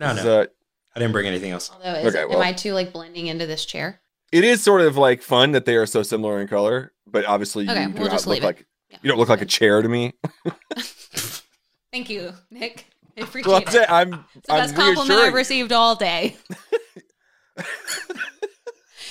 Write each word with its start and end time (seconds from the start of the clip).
No, 0.00 0.14
This 0.14 0.24
no. 0.24 0.40
uh, 0.40 0.46
I 0.94 0.98
didn't 1.00 1.12
bring 1.12 1.26
anything 1.26 1.50
else. 1.52 1.70
Although, 1.72 1.94
is, 2.00 2.14
Okay, 2.14 2.24
well. 2.24 2.38
am 2.40 2.42
I 2.48 2.52
too 2.52 2.72
like 2.74 2.92
blending 2.92 3.26
into 3.28 3.46
this 3.46 3.64
chair? 3.64 4.00
it 4.30 4.44
is 4.44 4.62
sort 4.62 4.80
of 4.82 4.96
like 4.96 5.22
fun 5.22 5.52
that 5.52 5.64
they 5.64 5.74
are 5.76 5.86
so 5.86 6.02
similar 6.02 6.40
in 6.40 6.48
color, 6.48 6.92
but 7.06 7.24
obviously 7.24 7.64
you 7.64 7.70
Okay, 7.70 7.86
do 7.86 7.92
we'll 7.94 8.02
not 8.04 8.10
just 8.12 8.26
look 8.26 8.34
leave 8.34 8.42
it. 8.42 8.46
like 8.46 8.66
Yeah. 8.90 8.98
you 9.02 9.08
don't 9.08 9.18
look 9.18 9.28
like 9.30 9.40
a 9.42 9.46
chair 9.46 9.80
to 9.82 9.88
me. 9.88 10.12
Thank 11.92 12.10
you, 12.10 12.32
Nick. 12.50 12.86
I 13.16 13.22
appreciate 13.22 13.50
Well, 13.50 13.82
it. 13.82 13.90
I'm, 13.90 14.24
It's 14.34 14.46
the 14.46 14.52
I'm 14.52 14.60
best 14.60 14.74
compliment. 14.76 15.18
I've 15.20 15.32
received 15.34 15.72
all 15.72 15.94
day. 15.96 16.36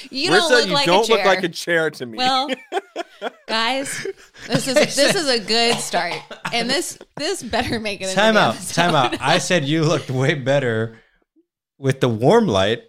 you 0.10 0.32
Marissa, 0.32 0.32
don't 0.32 0.52
look 0.52 0.68
you 0.68 0.74
like 0.74 0.86
don't 0.86 1.04
a 1.04 1.08
chair. 1.08 1.18
look 1.18 1.26
like 1.26 1.44
a 1.44 1.50
chair 1.50 1.90
to 1.92 2.06
me. 2.06 2.18
Well, 2.18 2.50
guys, 3.48 4.08
this 4.48 4.68
is 4.68 4.76
this 4.96 5.16
is 5.16 5.28
a 5.28 5.40
good 5.40 5.76
start, 5.78 6.14
and 6.54 6.70
this 6.70 6.98
this 7.16 7.44
better 7.44 7.80
make 7.80 8.02
it. 8.02 8.06
into 8.06 8.16
Time 8.16 8.38
out. 8.38 8.56
episode. 8.56 8.74
Time 8.76 8.96
out. 8.96 9.18
I 9.22 9.38
said 9.38 9.66
you 9.66 9.84
looked 9.84 10.10
way 10.10 10.34
better 10.34 11.00
with 11.78 12.00
the 12.00 12.10
warm 12.10 12.48
light 12.48 12.84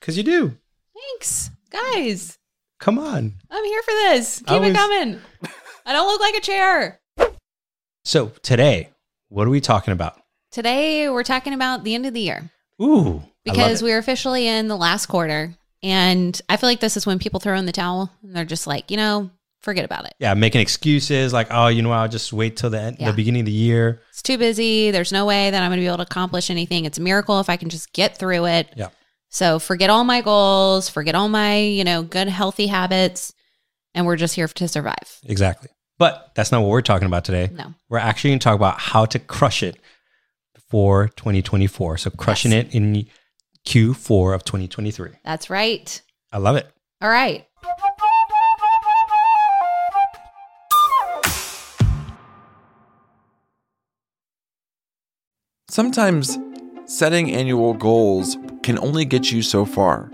because 0.00 0.16
you 0.16 0.22
do. 0.22 0.56
Thanks, 0.94 1.50
guys. 1.70 2.38
Come 2.78 2.98
on. 2.98 3.32
I'm 3.50 3.64
here 3.64 3.82
for 3.82 3.90
this. 3.92 4.38
Keep 4.46 4.62
I 4.62 4.66
it 4.66 4.74
coming. 4.74 5.20
I 5.86 5.92
don't 5.92 6.06
look 6.08 6.20
like 6.20 6.34
a 6.34 6.40
chair. 6.40 7.00
So 8.04 8.32
today, 8.42 8.90
what 9.28 9.46
are 9.46 9.50
we 9.50 9.60
talking 9.60 9.92
about? 9.92 10.20
Today 10.52 11.08
we're 11.08 11.22
talking 11.24 11.52
about 11.54 11.84
the 11.84 11.94
end 11.94 12.06
of 12.06 12.14
the 12.14 12.20
year 12.20 12.50
Ooh, 12.80 13.22
because 13.44 13.82
we're 13.82 13.98
officially 13.98 14.46
in 14.46 14.68
the 14.68 14.76
last 14.76 15.06
quarter, 15.06 15.54
and 15.82 16.40
I 16.48 16.56
feel 16.56 16.68
like 16.68 16.80
this 16.80 16.96
is 16.96 17.06
when 17.06 17.18
people 17.18 17.40
throw 17.40 17.56
in 17.56 17.66
the 17.66 17.72
towel 17.72 18.10
and 18.22 18.34
they're 18.34 18.44
just 18.44 18.66
like, 18.66 18.90
you 18.90 18.96
know, 18.96 19.30
forget 19.60 19.84
about 19.84 20.04
it. 20.06 20.14
yeah, 20.20 20.32
making 20.34 20.60
excuses 20.60 21.32
like, 21.32 21.48
oh, 21.50 21.66
you 21.66 21.82
know, 21.82 21.90
I'll 21.90 22.08
just 22.08 22.32
wait 22.32 22.56
till 22.56 22.70
the 22.70 22.80
end, 22.80 22.96
Yeah. 23.00 23.10
the 23.10 23.16
beginning 23.16 23.40
of 23.40 23.46
the 23.46 23.52
year. 23.52 24.00
It's 24.10 24.22
too 24.22 24.38
busy. 24.38 24.90
There's 24.92 25.10
no 25.12 25.26
way 25.26 25.50
that 25.50 25.60
I'm 25.62 25.70
going 25.70 25.78
to 25.78 25.82
be 25.82 25.86
able 25.86 25.96
to 25.96 26.02
accomplish 26.04 26.50
anything. 26.50 26.84
It's 26.84 26.98
a 26.98 27.02
miracle 27.02 27.40
if 27.40 27.50
I 27.50 27.56
can 27.56 27.68
just 27.68 27.92
get 27.92 28.16
through 28.16 28.46
it. 28.46 28.72
Yeah. 28.76 28.88
So 29.28 29.58
forget 29.58 29.90
all 29.90 30.04
my 30.04 30.20
goals, 30.20 30.88
forget 30.88 31.16
all 31.16 31.28
my, 31.28 31.56
you 31.58 31.82
know, 31.82 32.02
good 32.04 32.28
healthy 32.28 32.68
habits, 32.68 33.34
and 33.92 34.06
we're 34.06 34.16
just 34.16 34.36
here 34.36 34.46
to 34.46 34.68
survive. 34.68 35.18
Exactly. 35.24 35.68
But 35.98 36.30
that's 36.36 36.52
not 36.52 36.60
what 36.60 36.68
we're 36.70 36.80
talking 36.82 37.06
about 37.06 37.24
today. 37.24 37.50
No. 37.52 37.74
We're 37.88 37.98
actually 37.98 38.30
going 38.30 38.38
to 38.38 38.44
talk 38.44 38.54
about 38.54 38.78
how 38.78 39.04
to 39.06 39.18
crush 39.18 39.62
it 39.64 39.78
for 40.70 41.08
2024. 41.08 41.98
So 41.98 42.10
crushing 42.10 42.52
Yes. 42.52 42.66
it 42.66 42.74
in 42.74 43.06
Q4 43.66 44.34
of 44.34 44.44
2023. 44.44 45.10
That's 45.24 45.50
right. 45.50 46.00
I 46.32 46.38
love 46.38 46.56
it. 46.56 46.70
All 47.02 47.10
right. 47.10 47.46
Sometimes 55.68 56.38
setting 56.86 57.30
annual 57.30 57.74
goals 57.74 58.38
can 58.62 58.78
only 58.78 59.04
get 59.04 59.30
you 59.30 59.42
so 59.42 59.66
far. 59.66 60.10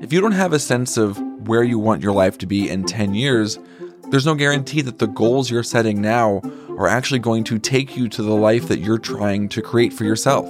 If 0.00 0.12
you 0.12 0.20
don't 0.20 0.32
have 0.32 0.52
a 0.52 0.58
sense 0.58 0.96
of 0.96 1.18
where 1.46 1.64
you 1.64 1.78
want 1.78 2.02
your 2.02 2.12
life 2.12 2.38
to 2.38 2.46
be 2.46 2.70
in 2.70 2.84
10 2.84 3.12
years, 3.12 3.58
there's 4.10 4.24
no 4.24 4.34
guarantee 4.34 4.80
that 4.82 4.98
the 4.98 5.08
goals 5.08 5.50
you're 5.50 5.62
setting 5.62 6.00
now 6.00 6.40
are 6.78 6.86
actually 6.86 7.18
going 7.18 7.44
to 7.44 7.58
take 7.58 7.96
you 7.96 8.08
to 8.08 8.22
the 8.22 8.34
life 8.34 8.68
that 8.68 8.78
you're 8.78 8.98
trying 8.98 9.48
to 9.50 9.60
create 9.60 9.92
for 9.92 10.04
yourself. 10.04 10.46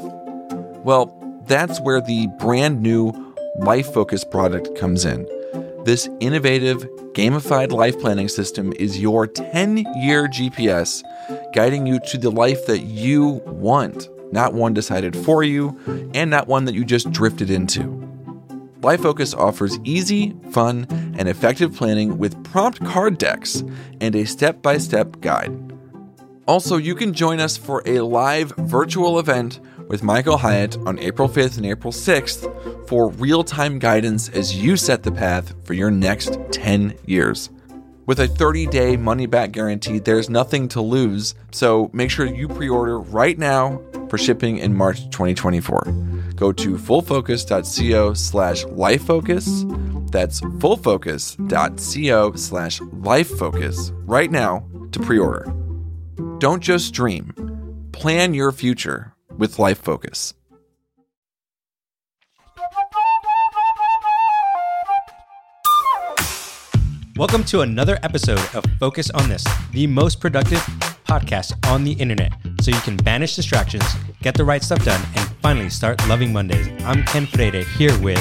Well, 0.84 1.17
that's 1.48 1.80
where 1.80 2.00
the 2.00 2.28
brand 2.38 2.82
new 2.82 3.12
Life 3.56 3.92
Focus 3.92 4.22
product 4.22 4.76
comes 4.76 5.04
in. 5.04 5.26
This 5.84 6.08
innovative, 6.20 6.82
gamified 7.14 7.72
life 7.72 7.98
planning 7.98 8.28
system 8.28 8.72
is 8.74 9.00
your 9.00 9.26
10 9.26 9.78
year 9.96 10.28
GPS 10.28 11.02
guiding 11.54 11.86
you 11.86 11.98
to 12.00 12.18
the 12.18 12.30
life 12.30 12.66
that 12.66 12.80
you 12.80 13.42
want, 13.46 14.08
not 14.30 14.52
one 14.52 14.74
decided 14.74 15.16
for 15.16 15.42
you, 15.42 15.78
and 16.14 16.30
not 16.30 16.46
one 16.46 16.66
that 16.66 16.74
you 16.74 16.84
just 16.84 17.10
drifted 17.10 17.50
into. 17.50 18.04
Life 18.82 19.00
Focus 19.00 19.34
offers 19.34 19.78
easy, 19.82 20.36
fun, 20.50 20.86
and 21.18 21.28
effective 21.28 21.74
planning 21.74 22.18
with 22.18 22.44
prompt 22.44 22.84
card 22.84 23.18
decks 23.18 23.64
and 24.00 24.14
a 24.14 24.24
step 24.24 24.62
by 24.62 24.78
step 24.78 25.20
guide. 25.20 25.72
Also, 26.46 26.76
you 26.76 26.94
can 26.94 27.12
join 27.12 27.40
us 27.40 27.56
for 27.56 27.82
a 27.86 28.00
live 28.00 28.52
virtual 28.56 29.18
event 29.18 29.60
with 29.88 30.02
Michael 30.02 30.36
mm-hmm. 30.36 30.46
Hyatt 30.46 30.76
on 30.86 30.98
April 30.98 31.28
5th 31.28 31.56
and 31.56 31.66
April 31.66 31.92
6th 31.92 32.88
for 32.88 33.10
real 33.12 33.42
time 33.42 33.78
guidance 33.78 34.28
as 34.28 34.56
you 34.56 34.76
set 34.76 35.02
the 35.02 35.12
path 35.12 35.54
for 35.66 35.74
your 35.74 35.90
next 35.90 36.38
10 36.52 36.94
years. 37.06 37.50
With 38.06 38.20
a 38.20 38.28
30 38.28 38.66
day 38.66 38.96
money 38.96 39.26
back 39.26 39.52
guarantee, 39.52 39.98
there's 39.98 40.30
nothing 40.30 40.68
to 40.68 40.80
lose, 40.80 41.34
so 41.50 41.90
make 41.92 42.10
sure 42.10 42.24
you 42.24 42.48
pre 42.48 42.68
order 42.68 42.98
right 42.98 43.36
now 43.36 43.82
for 44.08 44.16
shipping 44.16 44.58
in 44.58 44.74
March 44.74 45.04
2024. 45.10 45.82
Go 46.34 46.52
to 46.52 46.76
fullfocus.co 46.76 48.14
slash 48.14 48.64
lifefocus. 48.64 50.10
That's 50.10 50.40
fullfocus.co 50.40 52.32
slash 52.32 52.80
lifefocus 52.80 53.92
right 54.06 54.30
now 54.30 54.66
to 54.92 55.00
pre 55.00 55.18
order. 55.18 55.52
Don't 56.38 56.62
just 56.62 56.94
dream, 56.94 57.90
plan 57.92 58.32
your 58.32 58.52
future 58.52 59.12
with 59.38 59.58
Life 59.58 59.78
Focus. 59.78 60.34
Welcome 67.16 67.42
to 67.44 67.62
another 67.62 67.98
episode 68.02 68.38
of 68.54 68.64
Focus 68.78 69.10
on 69.10 69.28
This, 69.28 69.44
the 69.72 69.86
most 69.86 70.20
productive 70.20 70.60
podcast 71.04 71.54
on 71.68 71.82
the 71.82 71.92
internet. 71.92 72.32
So 72.60 72.70
you 72.70 72.80
can 72.82 72.96
banish 72.96 73.34
distractions, 73.34 73.84
get 74.22 74.34
the 74.34 74.44
right 74.44 74.62
stuff 74.62 74.84
done, 74.84 75.00
and 75.16 75.28
finally 75.42 75.70
start 75.70 76.06
loving 76.08 76.32
Mondays. 76.32 76.68
I'm 76.84 77.02
Ken 77.04 77.26
Freire 77.26 77.64
here 77.76 77.96
with 77.98 78.18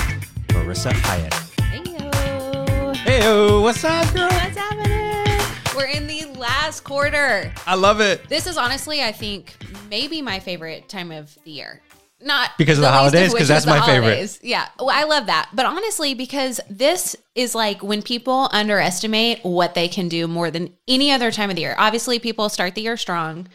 Marissa 0.48 0.94
Hyatt. 0.94 1.34
Heyo. 1.58 2.96
Hey, 2.96 3.62
what's 3.62 3.84
up, 3.84 4.12
girl? 4.16 4.30
What's 4.30 4.58
happening? 4.58 5.46
We're 5.76 5.86
in 5.86 6.08
the 6.08 6.26
last 6.40 6.84
quarter. 6.84 7.52
I 7.68 7.76
love 7.76 8.02
it. 8.02 8.28
This 8.30 8.48
is 8.48 8.58
honestly, 8.58 9.04
I 9.04 9.12
think, 9.12 9.58
maybe 9.90 10.22
my 10.22 10.40
favorite 10.40 10.90
time 10.90 11.12
of 11.12 11.38
the 11.44 11.52
year. 11.52 11.82
Not 12.20 12.58
Because 12.58 12.80
of 12.80 12.82
the 12.82 12.88
least 12.88 12.98
holidays? 12.98 13.32
because 13.34 13.48
that's 13.48 13.66
the 13.66 13.72
my 13.72 13.86
favorite. 13.86 14.40
Yeah, 14.42 14.68
well, 14.80 14.90
I 14.90 15.04
love 15.04 15.28
that. 15.28 15.50
But 15.54 15.68
honestly, 15.68 16.16
because 16.16 16.60
this 16.68 17.16
is 17.36 17.54
like 17.54 17.84
when 17.84 18.02
people 18.02 18.50
underestimate 18.52 19.44
what 19.44 19.76
they 19.76 19.88
can 19.88 20.10
do 20.10 20.28
more 20.28 20.50
than 20.50 20.74
any 20.88 21.12
other 21.12 21.30
time 21.32 21.52
of 21.52 21.56
the 21.56 21.62
year. 21.62 21.76
Obviously, 21.78 22.18
people 22.18 22.50
start 22.50 22.74
the 22.74 22.82
year 22.82 22.98
strong. 22.98 23.48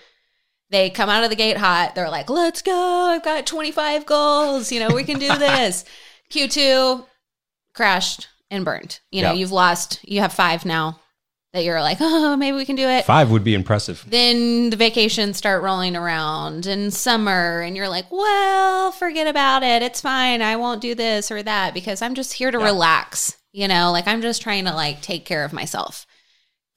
They 0.70 0.90
come 0.90 1.10
out 1.10 1.24
of 1.24 1.30
the 1.30 1.36
gate 1.36 1.56
hot. 1.56 1.96
They're 1.96 2.08
like, 2.08 2.30
"Let's 2.30 2.62
go! 2.62 2.72
I've 3.10 3.24
got 3.24 3.46
25 3.46 4.06
goals. 4.06 4.70
You 4.70 4.78
know, 4.80 4.94
we 4.94 5.02
can 5.04 5.18
do 5.18 5.26
this." 5.38 5.84
Q2 6.30 7.04
crashed 7.74 8.28
and 8.50 8.64
burned. 8.64 9.00
You 9.10 9.22
know, 9.22 9.32
Yeah. 9.32 9.38
you've 9.38 9.52
lost. 9.52 9.98
You 10.02 10.20
have 10.20 10.32
five 10.32 10.64
now 10.64 11.00
that 11.52 11.64
you're 11.64 11.80
like, 11.80 11.98
"Oh, 12.00 12.36
maybe 12.36 12.56
we 12.56 12.64
can 12.64 12.76
do 12.76 12.86
it." 12.88 13.04
Five 13.04 13.30
would 13.30 13.44
be 13.44 13.54
impressive. 13.54 14.04
then 14.08 14.70
the 14.70 14.76
vacations 14.76 15.36
start 15.36 15.62
rolling 15.62 15.96
around 15.96 16.66
and 16.66 16.92
summer 16.92 17.60
and 17.60 17.76
you're 17.76 17.88
like 17.88 18.10
well 18.10 18.90
forget 18.92 19.26
about 19.26 19.62
it 19.62 19.82
it's 19.82 20.00
fine 20.00 20.40
i 20.42 20.56
won't 20.56 20.80
do 20.80 20.94
this 20.94 21.30
or 21.30 21.42
that 21.42 21.74
because 21.74 22.00
i'm 22.02 22.14
just 22.14 22.32
here 22.32 22.50
to 22.50 22.58
relax 22.58 23.36
you 23.52 23.66
know 23.68 23.90
like 23.92 24.06
i'm 24.06 24.22
just 24.22 24.40
trying 24.42 24.64
to 24.64 24.72
like 24.74 25.00
take 25.02 25.24
care 25.24 25.44
of 25.44 25.52
myself 25.52 26.06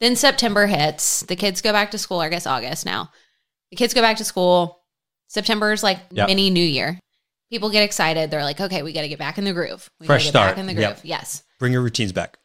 then 0.01 0.15
september 0.15 0.65
hits 0.67 1.21
the 1.23 1.35
kids 1.35 1.61
go 1.61 1.71
back 1.71 1.91
to 1.91 1.97
school 1.97 2.19
i 2.19 2.29
guess 2.29 2.45
august 2.47 2.85
now 2.85 3.09
the 3.71 3.75
kids 3.77 3.93
go 3.93 4.01
back 4.01 4.17
to 4.17 4.23
school 4.25 4.81
september 5.27 5.71
is 5.71 5.83
like 5.83 5.99
Yep. 6.11 6.27
mini 6.27 6.49
new 6.49 6.63
year 6.63 6.99
people 7.49 7.69
get 7.69 7.83
excited 7.83 8.29
they're 8.31 8.43
like 8.43 8.59
okay 8.59 8.81
we 8.83 8.91
got 8.93 9.01
to 9.01 9.09
get 9.09 9.19
back 9.19 9.37
in 9.37 9.43
the 9.45 9.53
groove 9.53 9.89
we 9.99 10.07
Fresh 10.07 10.23
get 10.23 10.29
start. 10.29 10.51
back 10.51 10.57
in 10.59 10.67
the 10.67 10.73
groove 10.73 10.83
Yep. 10.83 10.99
yes 11.03 11.43
Bring 11.59 11.71
your 11.73 11.81
routines 11.81 12.11
back. 12.11 12.37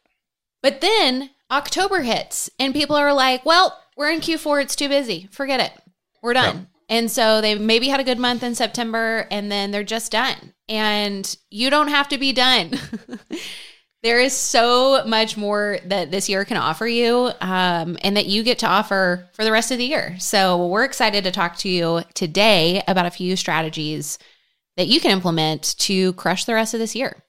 but 0.61 0.79
then 0.81 1.29
October 1.51 2.01
hits 2.01 2.49
and 2.57 2.73
people 2.73 2.95
are 2.95 3.13
like, 3.13 3.45
well, 3.45 3.77
we're 3.97 4.09
in 4.09 4.21
Q4. 4.21 4.63
It's 4.63 4.75
too 4.75 4.89
busy. 4.89 5.27
Forget 5.31 5.59
it. 5.59 5.73
We're 6.23 6.33
done. 6.33 6.67
And 6.87 7.09
so 7.09 7.41
they 7.41 7.55
maybe 7.55 7.87
had 7.87 7.99
a 7.99 8.05
good 8.05 8.19
month 8.19 8.43
in 8.43 8.55
September 8.55 9.27
and 9.31 9.51
then 9.51 9.71
they're 9.71 9.83
just 9.83 10.11
done. 10.11 10.53
And 10.67 11.35
you 11.49 11.69
don't 11.69 11.89
have 11.89 12.09
to 12.09 12.17
be 12.17 12.33
done. 12.33 12.71
there 14.03 14.19
is 14.19 14.33
so 14.33 15.05
much 15.05 15.37
more 15.37 15.79
that 15.85 16.11
this 16.11 16.27
year 16.27 16.43
can 16.45 16.57
offer 16.57 16.87
you 16.87 17.31
um, 17.41 17.97
and 18.03 18.17
that 18.17 18.25
you 18.25 18.43
get 18.43 18.59
to 18.59 18.67
offer 18.67 19.29
for 19.33 19.43
the 19.43 19.51
rest 19.51 19.71
of 19.71 19.77
the 19.77 19.85
year. 19.85 20.15
So 20.19 20.67
we're 20.67 20.85
excited 20.85 21.23
to 21.25 21.31
talk 21.31 21.57
to 21.57 21.69
you 21.69 22.01
today 22.13 22.81
about 22.87 23.05
a 23.05 23.11
few 23.11 23.35
strategies 23.35 24.17
that 24.77 24.87
you 24.87 24.99
can 24.99 25.11
implement 25.11 25.75
to 25.79 26.13
crush 26.13 26.45
the 26.45 26.53
rest 26.53 26.73
of 26.73 26.79
this 26.79 26.95
year. 26.95 27.23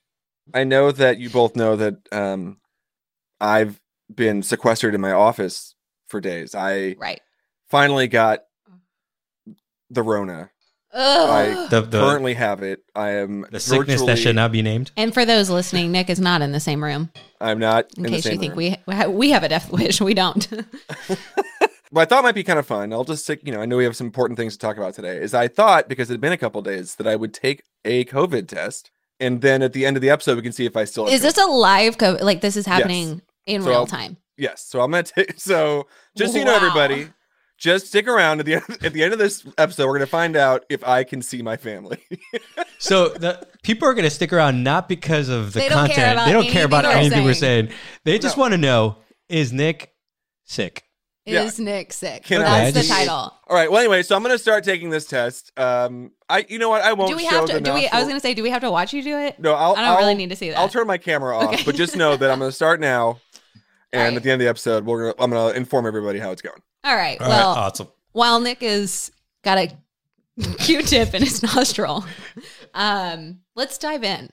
I 0.55 0.65
know 0.65 0.93
that 0.93 1.19
you 1.19 1.31
both 1.31 1.57
know 1.57 1.77
that 1.77 1.97
um, 2.11 2.59
I've 3.41 3.81
been 4.15 4.43
sequestered 4.43 4.95
in 4.95 5.01
my 5.01 5.13
office 5.13 5.75
for 6.07 6.21
days. 6.21 6.55
I 6.55 6.97
Right. 6.99 7.21
finally 7.69 8.09
got 8.09 8.45
the 9.91 10.03
Rona. 10.03 10.51
Ugh. 10.95 11.71
The, 11.71 11.81
the, 11.81 12.01
Currently 12.01 12.35
have 12.35 12.63
it. 12.63 12.81
I 12.95 13.11
am 13.13 13.47
the 13.51 13.61
sickness 13.61 14.03
that 14.03 14.19
should 14.19 14.37
not 14.37 14.53
be 14.53 14.61
named. 14.61 14.91
And 14.97 15.15
for 15.15 15.25
those 15.25 15.49
listening, 15.49 15.91
Nick 15.91 16.11
is 16.11 16.21
not 16.21 16.43
in 16.43 16.53
the 16.53 16.61
same 16.61 16.85
room. 16.85 17.11
I'm 17.41 17.59
not 17.59 17.87
In, 17.97 18.05
in, 18.05 18.11
the 18.11 18.17
case 18.17 18.25
same 18.25 18.35
you 18.35 18.39
think 18.39 18.57
room. 18.57 18.77
we 18.87 19.09
we 19.09 19.31
have 19.31 19.43
a 19.43 19.49
death 19.49 19.71
wish, 19.73 20.01
we 20.03 20.13
don't. 20.13 20.47
what 21.91 22.03
I 22.03 22.05
thought 22.05 22.25
might 22.25 22.35
be 22.35 22.45
kind 22.45 22.59
of 22.59 22.67
fun. 22.67 22.93
I'll 22.93 23.05
just 23.05 23.27
take, 23.27 23.47
you 23.47 23.53
know, 23.55 23.63
I 23.63 23.65
know 23.67 23.79
we 23.79 23.85
have 23.85 23.97
some 23.97 24.07
important 24.07 24.39
things 24.39 24.53
to 24.55 24.59
talk 24.59 24.77
about 24.77 24.93
today. 24.93 25.17
Is 25.17 25.33
I 25.33 25.49
thought 25.49 25.89
because 25.89 26.11
it 26.11 26.15
had 26.15 26.21
been 26.21 26.33
a 26.33 26.37
couple 26.39 26.61
days 26.61 26.97
that 26.97 27.07
I 27.07 27.17
would 27.17 27.33
take 27.33 27.63
a 27.87 28.05
COVID 28.05 28.47
test, 28.49 28.91
and 29.19 29.41
then 29.41 29.63
at 29.63 29.73
the 29.73 29.87
end 29.87 29.97
of 29.97 30.03
the 30.03 30.11
episode 30.11 30.37
we 30.37 30.43
can 30.43 30.53
see 30.53 30.67
if 30.67 30.77
I 30.77 30.85
still 30.85 31.07
have 31.07 31.15
Is 31.15 31.23
this 31.23 31.39
a 31.39 31.47
live 31.47 31.97
COVID? 31.97 32.21
Like 32.21 32.43
this 32.43 32.57
is 32.57 32.67
happening 32.67 33.23
in 33.47 33.63
So 33.63 33.69
real 33.71 33.79
I'll- 33.81 33.87
time. 33.87 34.17
yes. 34.37 34.65
So 34.65 34.81
I'm 34.81 34.91
gonna 34.91 35.03
take. 35.05 35.39
So 35.39 35.87
just 36.17 36.33
so 36.33 36.39
you 36.39 36.45
know, 36.45 36.55
everybody, 36.55 37.09
just 37.59 37.87
stick 37.87 38.09
around 38.09 38.41
at 38.41 38.47
the 38.47 38.55
end. 38.55 38.65
At 38.83 38.93
the 38.93 39.03
end 39.03 39.13
of 39.13 39.19
this 39.19 39.47
episode, 39.59 39.87
we're 39.87 39.95
gonna 39.99 40.07
find 40.07 40.37
out 40.37 40.65
if 40.69 40.83
I 40.85 41.05
can 41.05 41.23
see 41.23 41.43
my 41.43 41.57
family. 41.57 41.99
So 42.79 43.11
the 43.11 43.47
people 43.63 43.87
are 43.87 43.95
going 43.95 44.03
to 44.03 44.11
stick 44.11 44.33
around 44.33 44.65
not 44.65 44.89
because 44.89 45.29
of 45.29 45.53
the 45.53 45.61
They 45.61 45.69
don't 45.69 45.87
care 45.87 45.95
content. 45.95 46.13
about 46.15 46.27
They 46.27 46.33
don't 46.33 46.49
care 46.49 46.65
about 46.65 46.85
anything 46.85 47.23
we're 47.23 47.33
saying. 47.33 47.67
saying. 47.69 47.79
They 48.05 48.19
just 48.19 48.37
No. 48.37 48.41
want 48.41 48.53
to 48.55 48.59
know: 48.59 48.97
Is 49.29 49.53
Nick 49.53 49.95
sick? 50.43 50.83
Yeah. 51.25 51.45
Is 51.45 51.61
Nick 51.61 51.93
sick? 51.93 52.25
Can 52.25 52.41
I 52.43 52.71
That's 52.71 52.89
the 52.89 52.93
title. 52.95 53.15
All 53.15 53.37
right. 53.51 53.71
Well, 53.71 53.79
anyway, 53.79 54.03
so 54.03 54.17
I'm 54.17 54.23
gonna 54.23 54.39
start 54.39 54.65
taking 54.65 54.91
this 54.91 55.07
test. 55.07 55.53
Um, 55.57 56.11
I, 56.29 56.45
you 56.49 56.59
know 56.59 56.69
what? 56.69 56.83
I 56.83 56.95
won't. 56.95 57.11
Do 57.11 57.17
we 57.17 57.23
show 57.23 57.47
have 57.47 57.47
to? 57.51 57.61
Do 57.61 57.75
we? 57.75 57.87
I 57.87 57.99
was 58.01 58.09
gonna 58.09 58.19
say, 58.19 58.35
do 58.35 58.43
we 58.43 58.51
have 58.51 58.63
to 58.63 58.71
watch 58.73 58.93
you 58.93 59.03
do 59.05 59.17
it? 59.19 59.39
No, 59.39 59.55
I'll. 59.55 59.77
I 59.77 59.83
don't 59.87 59.97
really 59.99 60.11
I'll- 60.11 60.17
need 60.17 60.31
to 60.31 60.37
see 60.37 60.51
that. 60.51 60.59
I'll 60.59 60.69
turn 60.69 60.87
my 60.89 60.99
camera 60.99 61.39
off, 61.39 61.55
Okay. 61.55 61.63
but 61.65 61.77
just 61.77 61.97
know 61.97 62.17
that 62.17 62.29
I'm 62.31 62.41
going 62.41 62.51
to 62.51 62.55
start 62.55 62.81
now, 62.81 63.21
and 63.93 64.03
Right. 64.03 64.17
at 64.17 64.23
the 64.25 64.31
end 64.33 64.41
of 64.43 64.47
the 64.47 64.51
episode, 64.51 64.85
we're 64.85 65.13
gonna 65.13 65.25
I'm 65.25 65.31
going 65.31 65.53
to 65.53 65.57
inform 65.57 65.87
everybody 65.87 66.19
how 66.19 66.33
it's 66.33 66.43
going. 66.43 66.61
All 66.83 66.97
right. 66.97 67.21
All 67.21 67.29
well, 67.29 67.55
right, 67.55 67.61
awesome. 67.67 67.87
while 68.11 68.41
Nick 68.41 68.61
is 68.63 69.13
got 69.45 69.59
a 69.59 69.69
Q-tip 70.59 71.15
in 71.15 71.23
his 71.23 71.41
nostril, 71.55 72.05
um, 72.75 73.39
let's 73.55 73.79
dive 73.79 74.03
in. 74.03 74.29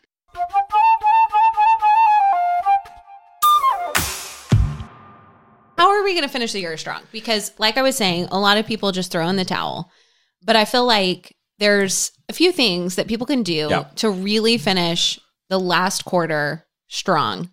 How 5.80 5.92
are 5.92 6.04
we 6.04 6.12
going 6.12 6.24
to 6.24 6.30
finish 6.30 6.52
the 6.52 6.60
year 6.60 6.76
strong? 6.76 7.02
Because, 7.14 7.54
like 7.58 7.78
I 7.78 7.82
was 7.82 7.96
saying, 7.96 8.28
a 8.32 8.40
lot 8.40 8.58
of 8.58 8.66
people 8.66 8.92
just 8.92 9.12
throw 9.14 9.28
in 9.30 9.38
the 9.38 9.46
towel, 9.46 9.90
but 10.44 10.58
I 10.58 10.66
feel 10.66 10.86
like 10.86 11.36
there's 11.58 12.12
a 12.28 12.34
few 12.34 12.52
things 12.52 12.96
that 12.96 13.08
people 13.08 13.26
can 13.26 13.44
do 13.44 13.68
Yeah. 13.70 13.84
to 13.96 14.10
really 14.10 14.58
finish 14.58 15.18
the 15.48 15.58
last 15.58 16.04
quarter 16.04 16.66
strong. 16.88 17.50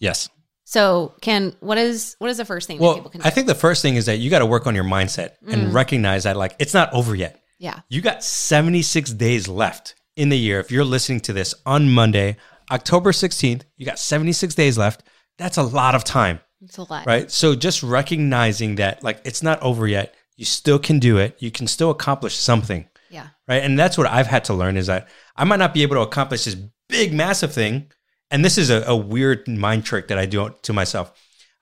Yes. 0.00 0.28
So, 0.64 1.14
Ken, 1.22 1.54
what 1.60 1.78
is 1.78 2.16
what 2.18 2.30
is 2.30 2.36
the 2.36 2.44
first 2.44 2.66
thing 2.66 2.78
that 2.78 2.82
Well, 2.84 2.94
people 2.96 3.10
can 3.10 3.20
do? 3.20 3.26
I 3.26 3.30
think 3.30 3.46
the 3.46 3.54
first 3.54 3.80
thing 3.80 3.94
is 3.94 4.06
that 4.06 4.18
you 4.18 4.28
got 4.28 4.40
to 4.40 4.46
work 4.46 4.66
on 4.66 4.74
your 4.74 4.84
mindset 4.84 5.30
Mm. 5.46 5.52
and 5.52 5.72
recognize 5.74 6.24
that 6.24 6.36
like 6.36 6.56
it's 6.58 6.74
not 6.74 6.92
over 6.92 7.14
yet. 7.14 7.40
yeah, 7.60 7.80
You 7.88 8.00
got 8.00 8.22
76 8.24 9.10
days 9.12 9.46
left 9.48 9.94
in 10.16 10.28
the 10.30 10.38
year. 10.38 10.58
If 10.60 10.70
you're 10.72 10.84
listening 10.84 11.20
to 11.20 11.32
this 11.32 11.54
on 11.64 11.90
Monday, 11.90 12.36
October 12.70 13.12
16th, 13.12 13.62
you 13.76 13.86
got 13.86 13.98
76 14.00 14.54
days 14.56 14.76
left. 14.76 15.04
That's 15.38 15.56
a 15.56 15.62
lot 15.62 15.94
of 15.94 16.02
time, 16.04 16.40
it's 16.62 16.78
a 16.78 16.82
lot. 16.82 17.06
right? 17.06 17.30
So 17.30 17.54
just 17.54 17.82
recognizing 17.82 18.76
that 18.76 19.02
like 19.02 19.20
it's 19.24 19.42
not 19.42 19.60
over 19.62 19.86
yet. 19.86 20.14
You 20.36 20.44
still 20.44 20.78
can 20.78 20.98
do 20.98 21.18
it. 21.18 21.36
You 21.40 21.50
can 21.50 21.66
still 21.66 21.90
accomplish 21.90 22.36
something, 22.36 22.88
Yeah. 23.10 23.28
right? 23.48 23.62
And 23.62 23.76
that's 23.78 23.98
what 23.98 24.06
I've 24.06 24.28
had 24.28 24.44
to 24.44 24.54
learn 24.54 24.76
is 24.76 24.86
that 24.86 25.08
I 25.36 25.44
might 25.44 25.58
not 25.58 25.74
be 25.74 25.82
able 25.82 25.96
to 25.96 26.02
accomplish 26.02 26.44
this 26.44 26.54
big, 26.88 27.12
massive 27.12 27.52
thing. 27.52 27.90
And 28.30 28.44
this 28.44 28.56
is 28.58 28.70
a, 28.70 28.82
a 28.86 28.94
weird 28.96 29.48
mind 29.48 29.84
trick 29.84 30.08
that 30.08 30.18
I 30.18 30.26
do 30.26 30.54
to 30.62 30.72
myself. 30.72 31.12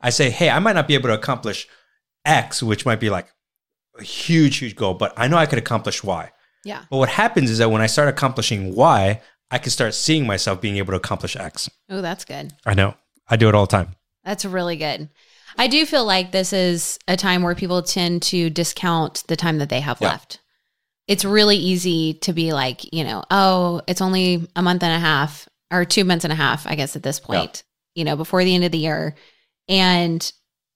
I 0.00 0.10
say, 0.10 0.28
hey, 0.30 0.50
I 0.50 0.58
might 0.58 0.74
not 0.74 0.86
be 0.88 0.94
able 0.94 1.08
to 1.08 1.14
accomplish 1.14 1.66
X, 2.26 2.62
which 2.62 2.84
might 2.84 3.00
be 3.00 3.08
like 3.08 3.28
a 3.98 4.02
huge, 4.02 4.58
huge 4.58 4.76
goal, 4.76 4.92
but 4.94 5.14
I 5.16 5.26
know 5.28 5.38
I 5.38 5.46
could 5.46 5.58
accomplish 5.58 6.04
Y. 6.04 6.30
Yeah. 6.64 6.82
But 6.90 6.98
what 6.98 7.08
happens 7.08 7.50
is 7.50 7.58
that 7.58 7.70
when 7.70 7.80
I 7.80 7.86
start 7.86 8.08
accomplishing 8.08 8.74
Y, 8.74 9.22
I 9.50 9.58
can 9.58 9.70
start 9.70 9.94
seeing 9.94 10.26
myself 10.26 10.60
being 10.60 10.76
able 10.76 10.92
to 10.92 10.96
accomplish 10.98 11.34
X. 11.36 11.70
Oh, 11.88 12.02
that's 12.02 12.24
good. 12.26 12.52
I 12.66 12.74
know. 12.74 12.94
I 13.28 13.36
do 13.36 13.48
it 13.48 13.54
all 13.54 13.64
the 13.66 13.70
time. 13.70 13.94
That's 14.26 14.44
really 14.44 14.76
good. 14.76 15.08
I 15.56 15.68
do 15.68 15.86
feel 15.86 16.04
like 16.04 16.32
this 16.32 16.52
is 16.52 16.98
a 17.08 17.16
time 17.16 17.42
where 17.42 17.54
people 17.54 17.80
tend 17.82 18.20
to 18.24 18.50
discount 18.50 19.22
the 19.28 19.36
time 19.36 19.58
that 19.58 19.70
they 19.70 19.80
have 19.80 19.98
Yeah. 20.02 20.08
left. 20.10 20.40
It's 21.08 21.24
really 21.24 21.56
easy 21.56 22.14
to 22.14 22.32
be 22.32 22.52
like, 22.52 22.92
you 22.92 23.04
know, 23.04 23.22
oh, 23.30 23.80
it's 23.86 24.02
only 24.02 24.46
a 24.56 24.60
month 24.60 24.82
and 24.82 24.92
a 24.92 24.98
half 24.98 25.48
or 25.72 25.84
two 25.84 26.04
months 26.04 26.24
and 26.24 26.32
a 26.32 26.36
half, 26.36 26.66
I 26.66 26.74
guess, 26.74 26.96
at 26.96 27.02
this 27.02 27.20
point, 27.20 27.62
you 27.94 28.04
know, 28.04 28.16
before 28.16 28.44
the 28.44 28.54
end 28.54 28.64
of 28.64 28.72
the 28.72 28.78
year. 28.78 29.14
And 29.68 30.20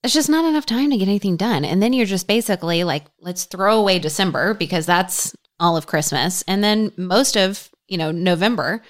it's 0.02 0.14
just 0.14 0.30
not 0.30 0.44
enough 0.44 0.64
time 0.66 0.90
to 0.90 0.96
get 0.96 1.08
anything 1.08 1.36
done. 1.36 1.64
And 1.64 1.82
then 1.82 1.92
you're 1.92 2.06
just 2.06 2.28
basically 2.28 2.84
like, 2.84 3.04
let's 3.20 3.44
throw 3.44 3.78
away 3.78 3.98
December 3.98 4.54
because 4.54 4.86
that's 4.86 5.34
all 5.58 5.76
of 5.76 5.86
Christmas. 5.86 6.42
And 6.48 6.62
then 6.64 6.92
most 6.96 7.36
of, 7.36 7.68
you 7.88 7.98
know, 7.98 8.12
November. 8.12 8.82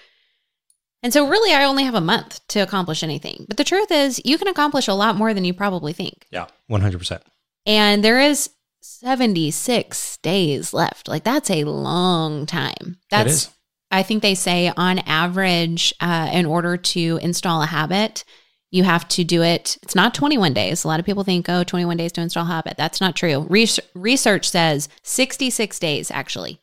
And 1.03 1.13
so, 1.13 1.27
really, 1.27 1.53
I 1.53 1.65
only 1.65 1.85
have 1.85 1.95
a 1.95 2.01
month 2.01 2.47
to 2.49 2.61
accomplish 2.61 3.03
anything. 3.03 3.47
But 3.49 3.57
the 3.57 3.65
truth 3.65 3.91
is, 3.91 4.21
you 4.25 4.37
can 4.37 4.49
accomplish 4.49 4.87
a 4.87 4.95
lot 4.95 5.17
more 5.17 5.33
than 5.33 5.45
you 5.45 5.55
probably 5.55 5.93
think. 5.93 6.27
Yeah, 6.31 6.47
100%. 6.71 7.21
And 7.65 8.05
there 8.05 8.21
is 8.21 8.51
76 8.83 10.19
days 10.19 10.75
left. 10.75 11.09
Like, 11.09 11.25
that's 11.25 11.51
a 11.51 11.65
long 11.65 12.47
time. 12.47 12.99
That's. 13.11 13.51
I 13.93 14.05
think 14.05 14.23
they 14.23 14.37
say 14.37 14.73
on 14.77 15.01
average, 15.01 15.93
uh, 16.01 16.31
in 16.33 16.47
order 16.47 16.77
to 16.77 17.19
install 17.23 17.61
a 17.61 17.67
habit, 17.67 18.25
you 18.71 18.85
have 18.85 19.09
to 19.09 19.25
do 19.25 19.43
it. 19.43 19.79
It's 19.83 19.97
not 19.97 20.15
21 20.15 20.55
days. 20.55 20.85
A 20.85 20.89
lot 20.89 21.01
of 21.01 21.07
people 21.07 21.25
think, 21.25 21.49
oh, 21.49 21.65
21 21.65 21.97
days 21.97 22.13
to 22.13 22.21
install 22.21 22.45
a 22.45 22.49
habit. 22.49 22.77
That's 22.77 23.01
not 23.01 23.17
true. 23.17 23.47
Res- 23.51 23.81
research 23.95 24.49
says 24.49 24.89
66 25.03 25.77
days, 25.81 26.11
actually. 26.13 26.61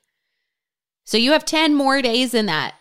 So 1.06 1.18
you 1.18 1.34
have 1.34 1.44
10 1.44 1.76
more 1.76 2.02
days 2.02 2.32
than 2.32 2.46
that 2.46 2.76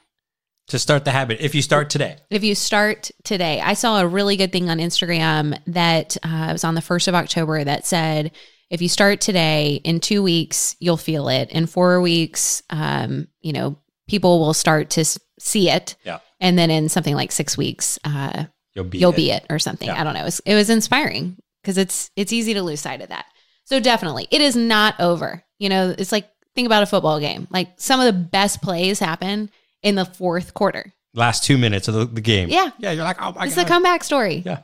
To 0.68 0.78
start 0.80 1.04
the 1.04 1.12
habit, 1.12 1.40
if 1.40 1.54
you 1.54 1.62
start 1.62 1.90
today. 1.90 2.16
if 2.28 2.42
you 2.42 2.56
start 2.56 3.12
today, 3.22 3.60
I 3.60 3.74
saw 3.74 4.00
a 4.00 4.06
really 4.06 4.36
good 4.36 4.50
thing 4.50 4.68
on 4.68 4.78
Instagram 4.78 5.56
that 5.68 6.16
uh, 6.24 6.48
was 6.52 6.64
on 6.64 6.74
the 6.74 6.80
1st 6.80 7.06
of 7.08 7.14
October 7.14 7.62
that 7.62 7.86
said, 7.86 8.32
if 8.68 8.82
you 8.82 8.88
start 8.88 9.20
today, 9.20 9.80
in 9.84 10.00
two 10.00 10.24
weeks, 10.24 10.74
you'll 10.80 10.96
feel 10.96 11.28
it. 11.28 11.50
In 11.50 11.66
four 11.66 12.00
weeks, 12.00 12.64
um, 12.70 13.28
you 13.40 13.52
know, 13.52 13.78
people 14.08 14.40
will 14.40 14.54
start 14.54 14.90
to 14.90 15.04
see 15.38 15.70
it. 15.70 15.94
Yeah. 16.02 16.18
And 16.40 16.58
then 16.58 16.72
in 16.72 16.88
something 16.88 17.14
like 17.14 17.30
six 17.30 17.56
weeks, 17.56 17.96
uh, 18.04 18.46
You'll 18.74 18.84
be 18.86 18.98
you'll 18.98 19.12
it. 19.12 19.16
be 19.16 19.30
it 19.30 19.46
or 19.48 19.60
something. 19.60 19.86
Yeah. 19.86 20.00
I 20.00 20.02
don't 20.04 20.14
know. 20.14 20.20
It 20.22 20.24
was, 20.24 20.40
it 20.40 20.54
was 20.56 20.68
inspiring 20.68 21.36
because 21.62 21.78
it's 21.78 22.10
it's 22.16 22.32
easy 22.32 22.54
to 22.54 22.62
lose 22.62 22.80
sight 22.80 23.00
of 23.02 23.08
that. 23.10 23.24
So 23.64 23.78
definitely, 23.80 24.26
it 24.32 24.40
is 24.40 24.54
not 24.56 25.00
over. 25.00 25.44
You 25.58 25.68
know, 25.68 25.94
it's 25.96 26.12
like 26.12 26.28
think 26.56 26.66
about 26.66 26.82
a 26.82 26.86
football 26.86 27.18
game. 27.20 27.46
Like 27.50 27.70
some 27.76 28.00
of 28.00 28.06
the 28.06 28.20
best 28.20 28.60
plays 28.60 28.98
happen 28.98 29.48
in 29.86 29.94
the 29.94 30.04
fourth 30.04 30.52
quarter. 30.52 30.92
Last 31.14 31.44
two 31.44 31.56
minutes 31.56 31.86
of 31.86 31.94
the, 31.94 32.06
the 32.06 32.20
game. 32.20 32.48
Yeah. 32.48 32.70
Yeah, 32.78 32.90
you're 32.90 33.04
like, 33.04 33.22
oh 33.22 33.32
my 33.32 33.46
it's 33.46 33.54
God. 33.54 33.64
the 33.64 33.68
comeback 33.68 34.02
story. 34.02 34.42
Yeah. 34.44 34.62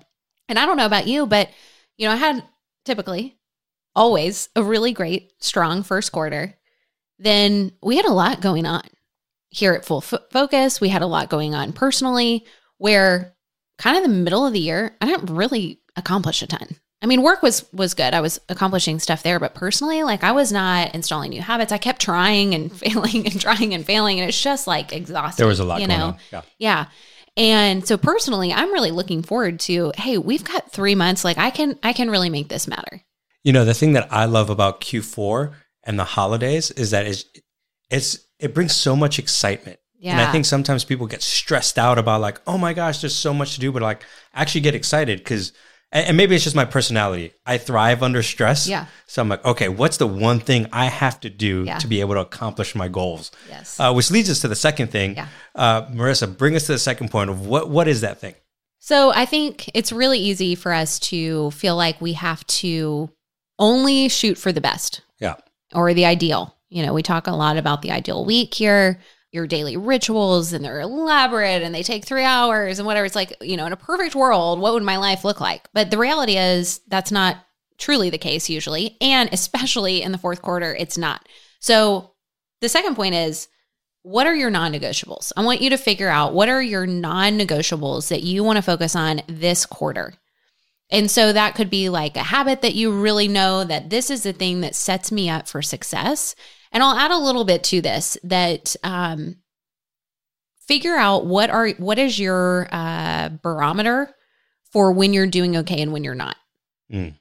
And 0.49 0.59
I 0.59 0.67
don't 0.67 0.77
know 0.77 0.85
about 0.85 1.07
you, 1.07 1.27
but 1.27 1.49
you 1.97 2.09
know, 2.09 2.13
I 2.13 2.17
had 2.17 2.43
typically 2.85 3.39
always 3.95 4.49
a 4.57 4.65
really 4.65 4.93
great, 4.93 5.33
strong 5.39 5.85
first 5.85 6.11
quarter. 6.11 6.59
Then 7.21 7.71
we 7.81 7.97
had 7.97 8.05
a 8.05 8.13
lot 8.13 8.41
going 8.41 8.67
on 8.67 8.83
here 9.51 9.75
at 9.75 9.85
Full 9.85 10.01
Fo- 10.01 10.19
Focus. 10.33 10.81
We 10.81 10.89
had 10.89 11.03
a 11.03 11.07
lot 11.07 11.31
going 11.31 11.55
on 11.55 11.73
personally, 11.73 12.45
where 12.79 13.37
kind 13.79 13.97
of 13.97 14.03
the 14.03 14.09
middle 14.09 14.45
of 14.45 14.53
the 14.53 14.59
year, 14.59 14.97
I 15.01 15.07
didn't 15.07 15.33
really 15.33 15.81
accomplish 15.95 16.43
a 16.43 16.49
ton. 16.49 16.77
I 17.03 17.07
mean, 17.07 17.23
work 17.23 17.43
was 17.43 17.67
was 17.73 17.95
good. 17.95 18.15
I 18.15 18.21
was 18.21 18.41
accomplishing 18.49 19.01
stuff 19.01 19.23
there, 19.23 19.41
but 19.41 19.55
personally, 19.55 20.05
like 20.05 20.23
I 20.23 20.33
was 20.33 20.53
not 20.53 20.95
installing 20.95 21.31
new 21.31 21.43
habits. 21.43 21.73
I 21.73 21.79
kept 21.79 22.01
trying 22.01 22.55
and 22.55 22.73
failing 22.77 23.27
and 23.27 23.41
trying 23.41 23.75
and 23.75 23.85
failing, 23.85 24.21
and 24.21 24.29
it's 24.29 24.41
just 24.41 24.67
like 24.67 24.93
exhausting. 24.93 25.43
There 25.43 25.49
was 25.49 25.61
a 25.61 25.65
lot 25.65 25.81
you 25.81 25.89
going 25.89 25.99
know? 25.99 26.07
on. 26.07 26.19
Yeah. 26.31 26.43
Yeah. 26.59 26.87
And 27.37 27.87
so 27.87 27.97
personally, 27.97 28.53
I'm 28.53 28.73
really 28.73 28.91
looking 28.91 29.23
forward 29.23 29.59
to, 29.61 29.93
hey, 29.97 30.19
we've 30.19 30.45
got 30.45 30.71
3 30.71 30.95
months 30.95 31.25
like 31.25 31.39
I 31.39 31.51
can 31.51 31.79
I 31.83 31.93
can 31.93 32.11
really 32.11 32.31
make 32.31 32.49
this 32.49 32.69
matter. 32.69 33.03
You 33.43 33.53
know, 33.53 33.65
the 33.65 33.75
thing 33.75 33.95
that 33.95 34.07
I 34.13 34.27
love 34.27 34.51
about 34.51 34.81
Q4 34.81 35.53
and 35.83 35.99
the 35.99 36.05
holidays 36.05 36.71
is 36.71 36.93
that 36.93 37.07
it's, 37.07 37.25
it's 37.91 38.21
it 38.39 38.55
brings 38.55 38.75
so 38.75 38.95
much 38.95 39.19
excitement. 39.19 39.79
Yeah. 39.99 40.13
And 40.13 40.21
I 40.21 40.33
think 40.33 40.45
sometimes 40.45 40.85
people 40.85 41.07
get 41.07 41.23
stressed 41.23 41.79
out 41.79 41.97
about 41.99 42.21
like, 42.21 42.41
oh 42.47 42.59
my 42.59 42.73
gosh, 42.75 43.01
there's 43.01 43.15
so 43.15 43.33
much 43.33 43.55
to 43.55 43.61
do, 43.61 43.73
but 43.73 43.83
like 43.83 44.05
actually 44.35 44.63
get 44.63 44.75
excited 44.75 45.19
because, 45.19 45.53
and 45.93 46.07
and 46.09 46.17
maybe 46.17 46.35
it's 46.35 46.45
just 46.45 46.57
my 46.57 46.65
personality. 46.65 47.33
I 47.47 47.59
thrive 47.59 48.03
under 48.03 48.23
stress. 48.23 48.67
Yeah. 48.69 48.87
So 49.07 49.23
I'm 49.23 49.29
like, 49.29 49.45
okay, 49.45 49.69
what's 49.69 49.99
the 49.99 50.07
one 50.07 50.41
thing 50.41 50.67
I 50.73 50.87
have 50.87 51.21
to 51.21 51.31
do 51.31 51.65
Yeah. 51.67 51.79
to 51.79 51.87
be 51.87 52.01
able 52.01 52.15
to 52.15 52.21
accomplish 52.21 52.75
my 52.75 52.89
goals? 52.89 53.31
Yes. 53.49 53.79
Uh, 53.79 53.93
which 53.93 54.11
leads 54.11 54.31
us 54.31 54.41
to 54.41 54.49
the 54.49 54.55
second 54.57 54.89
thing. 54.91 55.17
Yeah. 55.17 55.27
Uh, 55.55 55.83
Marissa, 55.87 56.35
bring 56.37 56.57
us 56.57 56.67
to 56.67 56.73
the 56.73 56.79
second 56.79 57.11
point 57.11 57.31
of 57.31 57.47
what 57.47 57.69
what 57.69 57.89
is 57.89 58.01
that 58.01 58.19
thing? 58.19 58.35
So 58.79 59.13
I 59.15 59.27
think 59.27 59.71
it's 59.75 59.93
really 59.93 60.19
easy 60.19 60.55
for 60.57 60.73
us 60.73 60.99
to 61.11 61.51
feel 61.53 61.77
like 61.77 62.01
we 62.01 62.15
have 62.15 62.45
to 62.63 63.11
only 63.59 64.09
shoot 64.09 64.37
for 64.39 64.51
the 64.53 64.61
best 64.61 65.03
Yeah. 65.21 65.35
or 65.73 65.95
the 65.95 66.05
ideal. 66.07 66.57
You 66.69 66.85
know, 66.85 66.93
we 66.95 67.03
talk 67.03 67.27
a 67.27 67.33
lot 67.33 67.57
about 67.59 67.83
the 67.83 67.91
ideal 67.93 68.25
week 68.25 68.55
here, 68.55 68.99
your 69.33 69.47
daily 69.47 69.77
rituals, 69.77 70.53
and 70.53 70.65
they're 70.65 70.81
elaborate 70.81 71.63
and 71.63 71.75
they 71.75 71.83
take 71.83 72.05
three 72.05 72.25
hours 72.25 72.79
and 72.79 72.87
whatever. 72.87 73.07
It's 73.07 73.17
like, 73.17 73.35
you 73.41 73.57
know, 73.57 73.67
in 73.67 73.73
a 73.73 73.77
perfect 73.77 74.15
world, 74.15 74.61
what 74.61 74.75
would 74.75 74.83
my 74.83 74.99
life 74.99 75.25
look 75.25 75.41
like? 75.41 75.69
But 75.73 75.91
the 75.91 75.99
reality 75.99 76.37
is 76.37 76.81
that's 76.87 77.11
not 77.11 77.39
truly 77.79 78.11
the 78.11 78.19
case 78.19 78.51
usually. 78.51 78.97
And 79.01 79.31
especially 79.33 80.03
in 80.03 80.13
the 80.13 80.19
fourth 80.19 80.43
quarter, 80.43 80.75
it's 80.75 80.99
not. 80.99 81.27
So 81.61 82.13
the 82.61 82.69
second 82.69 82.95
point 82.95 83.15
is 83.15 83.49
what 84.03 84.27
are 84.27 84.35
your 84.35 84.51
non 84.51 84.73
negotiables? 84.73 85.33
I 85.37 85.45
want 85.45 85.63
you 85.63 85.71
to 85.71 85.77
figure 85.79 86.09
out 86.09 86.35
what 86.35 86.49
are 86.49 86.63
your 86.63 86.87
non 86.87 87.39
negotiables 87.39 88.09
that 88.09 88.23
you 88.23 88.45
want 88.45 88.57
to 88.57 88.63
focus 88.63 88.95
on 88.95 89.23
this 89.29 89.65
quarter. 89.65 90.15
And 90.93 91.11
so 91.11 91.33
that 91.33 91.55
could 91.55 91.71
be 91.71 91.89
like 91.89 92.17
a 92.19 92.23
habit 92.23 92.61
that 92.61 92.75
you 92.75 92.93
really 92.93 93.27
know 93.27 93.65
that 93.65 93.89
this 93.89 94.11
is 94.11 94.23
the 94.23 94.35
thing 94.35 94.61
that 94.61 94.75
sets 94.75 95.11
me 95.11 95.31
up 95.31 95.49
for 95.49 95.63
success. 95.63 96.35
And 96.71 96.83
I'll 96.83 96.97
add 96.97 97.11
a 97.11 97.17
little 97.17 97.45
bit 97.45 97.65
to 97.65 97.81
this 97.81 98.19
that 98.25 98.77
um, 98.85 99.37
figure 100.69 100.95
out 100.95 101.25
what 101.25 101.49
are 101.49 101.71
what 101.71 101.99
is 101.99 102.19
your 102.19 102.69
uh, 102.71 103.31
barometer 103.31 104.15
for 104.71 104.93
when 104.93 105.15
you're 105.15 105.27
doing 105.27 105.57
okay 105.59 105.81
and 105.81 105.95
when 105.95 106.05
you're 106.05 106.15
not. 106.15 106.37
Mm. 106.93 107.15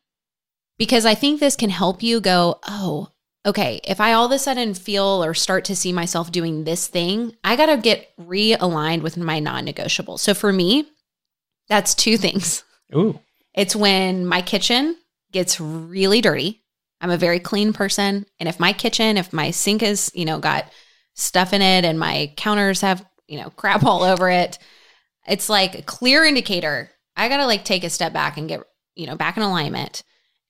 Because 0.77 1.05
I 1.05 1.15
think 1.15 1.39
this 1.39 1.55
can 1.55 1.69
help 1.69 2.03
you 2.03 2.19
go, 2.19 2.59
oh, 2.67 3.09
okay, 3.45 3.79
if 3.85 4.01
I 4.01 4.11
all 4.13 4.25
of 4.25 4.31
a 4.31 4.39
sudden 4.39 4.73
feel 4.73 5.23
or 5.23 5.33
start 5.33 5.63
to 5.65 5.75
see 5.77 5.93
myself 5.93 6.29
doing 6.29 6.65
this 6.65 6.87
thing, 6.87 7.35
I 7.43 7.55
got 7.55 7.67
to 7.67 7.77
get 7.77 8.09
realigned 8.17 9.01
with 9.01 9.15
my 9.15 9.39
non 9.39 9.65
negotiables. 9.65 10.19
So 10.19 10.33
for 10.33 10.51
me, 10.51 10.89
that's 11.69 11.95
two 11.95 12.17
things. 12.25 12.65
Ooh. 12.93 13.17
It's 13.53 13.75
when 13.75 14.25
my 14.25 14.41
kitchen 14.41 14.95
gets 15.31 15.59
really 15.59 16.21
dirty. 16.21 16.63
I'm 16.99 17.11
a 17.11 17.17
very 17.17 17.39
clean 17.39 17.73
person. 17.73 18.25
And 18.39 18.47
if 18.47 18.59
my 18.59 18.73
kitchen, 18.73 19.17
if 19.17 19.33
my 19.33 19.51
sink 19.51 19.81
is, 19.81 20.11
you 20.13 20.25
know, 20.25 20.39
got 20.39 20.71
stuff 21.15 21.53
in 21.53 21.61
it 21.61 21.83
and 21.83 21.99
my 21.99 22.33
counters 22.37 22.81
have, 22.81 23.05
you 23.27 23.39
know, 23.39 23.49
crap 23.55 23.83
all 23.83 24.03
over 24.03 24.29
it, 24.29 24.59
it's 25.27 25.49
like 25.49 25.75
a 25.75 25.81
clear 25.81 26.23
indicator. 26.23 26.89
I 27.15 27.29
got 27.29 27.37
to 27.37 27.45
like 27.45 27.65
take 27.65 27.83
a 27.83 27.89
step 27.89 28.13
back 28.13 28.37
and 28.37 28.47
get, 28.47 28.61
you 28.95 29.07
know, 29.07 29.15
back 29.15 29.37
in 29.37 29.43
alignment. 29.43 30.03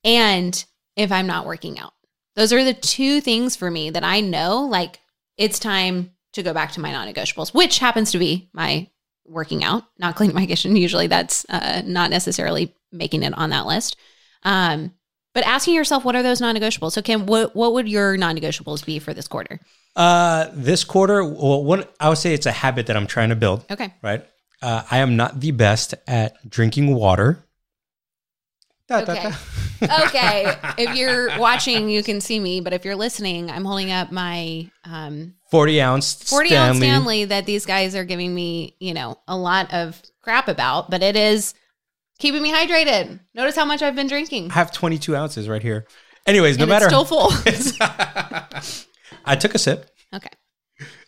And 0.03 0.63
if 0.95 1.11
I'm 1.11 1.27
not 1.27 1.45
working 1.45 1.79
out, 1.79 1.93
those 2.35 2.53
are 2.53 2.63
the 2.63 2.73
two 2.73 3.21
things 3.21 3.55
for 3.55 3.69
me 3.69 3.89
that 3.89 4.03
I 4.03 4.21
know 4.21 4.65
like 4.65 4.99
it's 5.37 5.59
time 5.59 6.11
to 6.33 6.43
go 6.43 6.53
back 6.53 6.71
to 6.73 6.79
my 6.79 6.91
non 6.91 7.07
negotiables, 7.07 7.53
which 7.53 7.79
happens 7.79 8.11
to 8.11 8.19
be 8.19 8.49
my 8.53 8.89
working 9.25 9.63
out, 9.63 9.83
not 9.97 10.15
cleaning 10.15 10.35
my 10.35 10.45
kitchen. 10.45 10.75
Usually 10.75 11.07
that's 11.07 11.45
uh, 11.49 11.81
not 11.85 12.09
necessarily 12.09 12.73
making 12.91 13.23
it 13.23 13.33
on 13.37 13.49
that 13.51 13.65
list. 13.65 13.95
Um, 14.43 14.93
but 15.33 15.45
asking 15.45 15.75
yourself, 15.75 16.03
what 16.03 16.15
are 16.15 16.23
those 16.23 16.41
non 16.41 16.55
negotiables? 16.55 16.91
So, 16.91 17.01
Ken, 17.01 17.25
what, 17.25 17.55
what 17.55 17.73
would 17.73 17.87
your 17.87 18.17
non 18.17 18.35
negotiables 18.35 18.85
be 18.85 18.99
for 18.99 19.13
this 19.13 19.27
quarter? 19.27 19.59
Uh, 19.95 20.47
this 20.53 20.83
quarter, 20.83 21.23
well, 21.23 21.63
one 21.63 21.85
I 21.99 22.09
would 22.09 22.17
say 22.17 22.33
it's 22.33 22.45
a 22.45 22.51
habit 22.51 22.87
that 22.87 22.97
I'm 22.97 23.07
trying 23.07 23.29
to 23.29 23.35
build. 23.35 23.65
Okay. 23.69 23.93
Right. 24.01 24.25
Uh, 24.61 24.83
I 24.89 24.99
am 24.99 25.15
not 25.15 25.39
the 25.39 25.51
best 25.51 25.95
at 26.07 26.49
drinking 26.49 26.93
water. 26.93 27.43
Da, 28.87 29.01
da, 29.01 29.13
Okay. 29.13 29.29
da. 29.29 29.35
Okay. 30.05 30.55
if 30.77 30.95
you're 30.95 31.39
watching, 31.39 31.89
you 31.89 32.03
can 32.03 32.21
see 32.21 32.39
me, 32.39 32.61
but 32.61 32.71
if 32.71 32.85
you're 32.85 32.95
listening, 32.95 33.49
I'm 33.49 33.65
holding 33.65 33.91
up 33.91 34.11
my 34.11 34.69
um, 34.83 35.33
40 35.49 35.81
ounce 35.81 36.29
40 36.29 36.55
ounce 36.55 36.77
Stanley 36.77 37.25
that 37.25 37.47
these 37.47 37.65
guys 37.65 37.95
are 37.95 38.05
giving 38.05 38.33
me, 38.33 38.75
you 38.79 38.93
know, 38.93 39.17
a 39.27 39.35
lot 39.35 39.73
of 39.73 39.99
crap 40.21 40.47
about, 40.47 40.91
but 40.91 41.01
it 41.01 41.15
is 41.15 41.55
keeping 42.21 42.41
me 42.41 42.51
hydrated. 42.53 43.19
Notice 43.33 43.55
how 43.55 43.65
much 43.65 43.81
I've 43.81 43.95
been 43.95 44.07
drinking. 44.07 44.51
I 44.51 44.53
have 44.53 44.71
22 44.71 45.15
ounces 45.15 45.49
right 45.49 45.61
here. 45.61 45.87
Anyways, 46.25 46.57
no 46.57 46.63
and 46.63 46.69
matter. 46.69 46.85
it's 46.85 46.93
still 46.93 47.05
full. 47.05 47.31
I 49.25 49.35
took 49.35 49.55
a 49.55 49.57
sip 49.57 49.89
okay. 50.13 50.29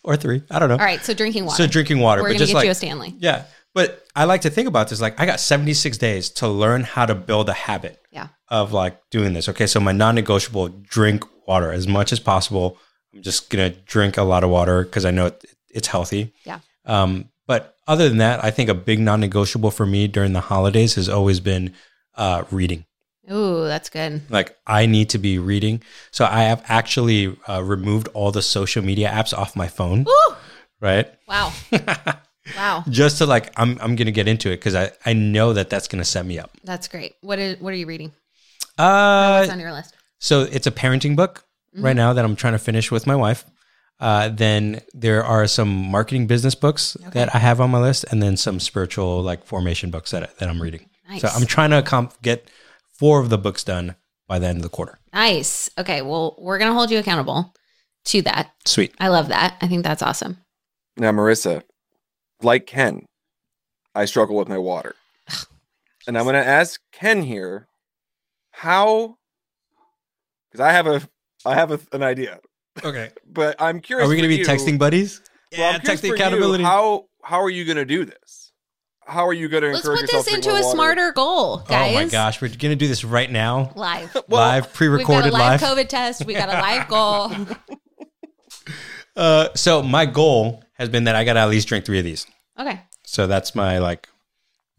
or 0.03 0.17
three. 0.17 0.43
I 0.49 0.59
don't 0.59 0.69
know. 0.69 0.75
All 0.77 0.85
right. 0.85 1.03
So 1.03 1.13
drinking 1.13 1.45
water. 1.45 1.57
So 1.63 1.67
drinking 1.67 1.99
water, 1.99 2.21
We're 2.21 2.29
but 2.29 2.33
to 2.33 2.39
just 2.39 2.49
get 2.51 2.55
like 2.55 2.65
you 2.65 2.71
a 2.71 2.75
Stanley. 2.75 3.15
yeah. 3.19 3.45
But 3.75 4.03
I 4.15 4.25
like 4.25 4.41
to 4.41 4.49
think 4.51 4.67
about 4.67 4.89
this 4.89 5.01
like 5.01 5.19
I 5.19 5.25
got 5.25 5.39
76 5.39 5.97
days 5.97 6.29
to 6.31 6.47
learn 6.47 6.83
how 6.83 7.05
to 7.05 7.15
build 7.15 7.49
a 7.49 7.53
habit 7.53 7.99
Yeah. 8.11 8.27
of 8.49 8.71
like 8.73 8.99
doing 9.09 9.33
this. 9.33 9.49
Okay, 9.49 9.65
so 9.67 9.79
my 9.79 9.91
non-negotiable 9.91 10.69
drink 10.69 11.23
water 11.47 11.71
as 11.71 11.87
much 11.87 12.11
as 12.11 12.19
possible. 12.19 12.77
I'm 13.13 13.21
just 13.23 13.49
gonna 13.49 13.69
drink 13.69 14.17
a 14.17 14.23
lot 14.23 14.43
of 14.43 14.49
water 14.49 14.83
because 14.83 15.05
I 15.05 15.11
know 15.11 15.27
it, 15.27 15.43
it's 15.69 15.87
healthy. 15.87 16.33
Yeah. 16.45 16.59
Um, 16.85 17.29
but 17.47 17.75
other 17.87 18.07
than 18.09 18.17
that, 18.19 18.43
I 18.43 18.51
think 18.51 18.69
a 18.69 18.73
big 18.73 18.99
non-negotiable 18.99 19.71
for 19.71 19.85
me 19.85 20.07
during 20.07 20.33
the 20.33 20.41
holidays 20.41 20.95
has 20.95 21.09
always 21.09 21.39
been 21.39 21.73
uh, 22.15 22.43
reading. 22.51 22.85
Ooh, 23.31 23.63
that's 23.65 23.89
good. 23.89 24.21
Like 24.29 24.57
I 24.67 24.85
need 24.85 25.09
to 25.09 25.17
be 25.17 25.39
reading, 25.39 25.81
so 26.11 26.25
I 26.25 26.43
have 26.43 26.63
actually 26.67 27.37
uh, 27.47 27.63
removed 27.63 28.09
all 28.13 28.31
the 28.31 28.41
social 28.41 28.83
media 28.83 29.09
apps 29.09 29.33
off 29.37 29.55
my 29.55 29.67
phone. 29.67 30.05
Ooh. 30.07 30.35
Right. 30.81 31.07
Wow. 31.27 31.53
wow. 32.57 32.83
just 32.89 33.19
to 33.19 33.25
like 33.25 33.51
I'm 33.57 33.77
I'm 33.81 33.95
gonna 33.95 34.11
get 34.11 34.27
into 34.27 34.49
it 34.49 34.57
because 34.57 34.75
I 34.75 34.91
I 35.05 35.13
know 35.13 35.53
that 35.53 35.69
that's 35.69 35.87
gonna 35.87 36.03
set 36.03 36.25
me 36.25 36.37
up. 36.39 36.51
That's 36.65 36.89
great. 36.89 37.13
What 37.21 37.39
is 37.39 37.59
what 37.61 37.71
are 37.71 37.77
you 37.77 37.85
reading? 37.87 38.11
Uh, 38.77 39.39
What's 39.39 39.51
on 39.51 39.59
your 39.59 39.71
list? 39.71 39.95
so 40.19 40.41
it's 40.41 40.67
a 40.67 40.71
parenting 40.71 41.15
book 41.15 41.45
Mm-hmm. 41.75 41.85
right 41.85 41.95
now 41.95 42.13
that 42.13 42.23
I'm 42.23 42.35
trying 42.35 42.53
to 42.53 42.59
finish 42.59 42.91
with 42.91 43.07
my 43.07 43.15
wife. 43.15 43.45
Uh, 43.99 44.27
then 44.29 44.81
there 44.93 45.23
are 45.23 45.47
some 45.47 45.69
marketing 45.69 46.27
business 46.27 46.55
books 46.55 46.97
that 47.13 47.33
I 47.33 47.37
have 47.37 47.61
on 47.61 47.71
my 47.71 47.79
list, 47.79 48.05
and 48.11 48.21
then 48.21 48.35
some 48.37 48.59
spiritual 48.59 49.21
like 49.21 49.45
formation 49.45 49.91
books 49.91 50.11
that 50.11 50.37
that 50.39 50.49
I'm 50.49 50.61
reading. 50.61 50.89
Nice. 51.07 51.21
So 51.21 51.29
I'm 51.29 51.45
trying 51.45 51.69
to 51.71 51.81
comp- 51.81 52.21
get 52.21 52.49
four 52.91 53.19
of 53.19 53.29
the 53.29 53.37
books 53.37 53.63
done 53.63 53.95
by 54.27 54.39
the 54.39 54.47
end 54.47 54.57
of 54.57 54.63
the 54.63 54.69
quarter. 54.69 54.99
Nice. 55.13 55.69
Okay. 55.77 56.01
Well, 56.01 56.35
we're 56.39 56.57
going 56.57 56.69
to 56.71 56.75
hold 56.75 56.91
you 56.91 56.99
accountable 56.99 57.53
to 58.05 58.21
that. 58.23 58.51
Sweet. 58.65 58.93
I 58.99 59.07
love 59.09 59.27
that. 59.29 59.57
I 59.61 59.67
think 59.67 59.83
that's 59.83 60.01
awesome. 60.01 60.37
Now, 60.97 61.11
Marissa, 61.11 61.63
like 62.41 62.65
Ken, 62.67 63.05
I 63.95 64.05
struggle 64.05 64.35
with 64.35 64.47
my 64.49 64.57
water. 64.57 64.95
and 66.07 66.17
I'm 66.17 66.23
going 66.23 66.33
to 66.35 66.45
ask 66.45 66.79
Ken 66.91 67.23
here 67.23 67.67
how, 68.51 69.17
because 70.51 70.59
I 70.65 70.71
have 70.71 70.87
a, 70.87 71.01
I 71.45 71.55
have 71.55 71.71
a, 71.71 71.79
an 71.91 72.03
idea, 72.03 72.39
Okay. 72.83 73.11
but 73.31 73.61
I'm 73.61 73.81
curious. 73.81 74.07
Are 74.07 74.09
we 74.09 74.15
gonna 74.15 74.27
be 74.29 74.37
you- 74.37 74.45
texting 74.45 74.77
buddies? 74.79 75.21
Well, 75.57 75.75
I'm 75.75 75.81
curious 75.81 76.01
for 76.01 76.15
you, 76.15 76.63
how 76.63 77.05
how 77.23 77.41
are 77.41 77.49
you 77.49 77.63
going 77.65 77.77
to 77.77 77.85
do 77.85 78.05
this? 78.05 78.51
How 79.05 79.27
are 79.27 79.33
you 79.33 79.47
going 79.49 79.63
to 79.63 79.69
Let's 79.71 79.85
encourage 79.85 80.09
put 80.09 80.25
this 80.25 80.33
into 80.33 80.49
a 80.49 80.53
water? 80.53 80.63
smarter 80.63 81.11
goal, 81.11 81.57
guys. 81.57 81.91
Oh 81.91 81.93
my 81.93 82.05
gosh, 82.07 82.41
we're 82.41 82.49
gonna 82.49 82.75
do 82.75 82.87
this 82.87 83.03
right 83.03 83.29
now, 83.29 83.71
Live. 83.75 84.13
Well, 84.27 84.41
live, 84.41 84.63
We've 84.63 84.63
got 84.63 84.69
a 84.69 84.73
pre-recorded 84.75 85.33
live, 85.33 85.61
live. 85.61 85.77
COVID 85.77 85.89
test. 85.89 86.25
We 86.25 86.33
got 86.33 86.49
a 86.49 86.53
live 86.53 86.87
goal. 86.87 87.31
Uh, 89.15 89.49
so 89.53 89.83
my 89.83 90.05
goal 90.07 90.63
has 90.73 90.89
been 90.89 91.03
that 91.03 91.15
I 91.15 91.23
gotta 91.23 91.39
at 91.41 91.49
least 91.49 91.67
drink 91.67 91.85
three 91.85 91.99
of 91.99 92.03
these. 92.05 92.25
Okay. 92.59 92.81
So 93.03 93.27
that's 93.27 93.53
my 93.53 93.77
like, 93.77 94.09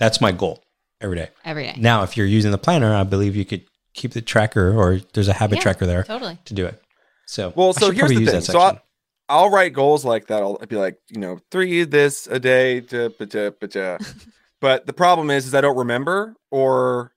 that's 0.01 0.21
my 0.21 0.33
goal 0.33 0.63
every 1.01 1.17
day. 1.17 1.29
Every 1.45 1.65
day. 1.65 1.75
Now, 1.79 2.03
if 2.03 2.17
you're 2.17 2.27
using 2.27 2.51
the 2.51 2.59
planner, 2.59 2.93
I 2.93 3.05
believe 3.05 3.37
you 3.37 3.45
could 3.45 3.63
keep 3.93 4.13
the 4.13 4.21
tracker, 4.21 4.77
or 4.77 4.99
there's 5.13 5.29
a 5.29 5.35
habit 5.35 5.59
Yeah, 5.59 5.63
tracker 5.63 5.87
there 5.87 6.03
Totally. 6.03 6.39
to 6.47 6.55
do 6.55 6.67
it. 6.67 6.83
So 7.27 7.53
Well, 7.57 7.73
so 7.73 7.91
here's 7.91 8.11
the 8.11 8.27
thing. 8.27 8.41
So 8.41 8.59
I- 8.61 8.69
section. 8.71 8.81
I'll 9.29 9.49
write 9.51 9.73
goals 9.73 10.05
like 10.05 10.27
that. 10.27 10.43
I'll 10.43 10.59
be 10.59 10.77
like, 10.77 10.99
you 11.09 11.19
know, 11.19 11.39
three 11.51 11.85
this 11.85 12.27
a 12.27 12.39
day. 12.39 12.81
Da, 12.81 13.09
ba, 13.09 13.25
da, 13.25 13.51
ba, 13.59 13.67
da. 13.69 13.97
but 14.61 14.85
the 14.87 14.93
problem 14.93 15.31
is, 15.31 15.47
is 15.47 15.55
I 15.55 15.63
don't 15.63 15.79
remember, 15.79 16.35
or 16.51 17.13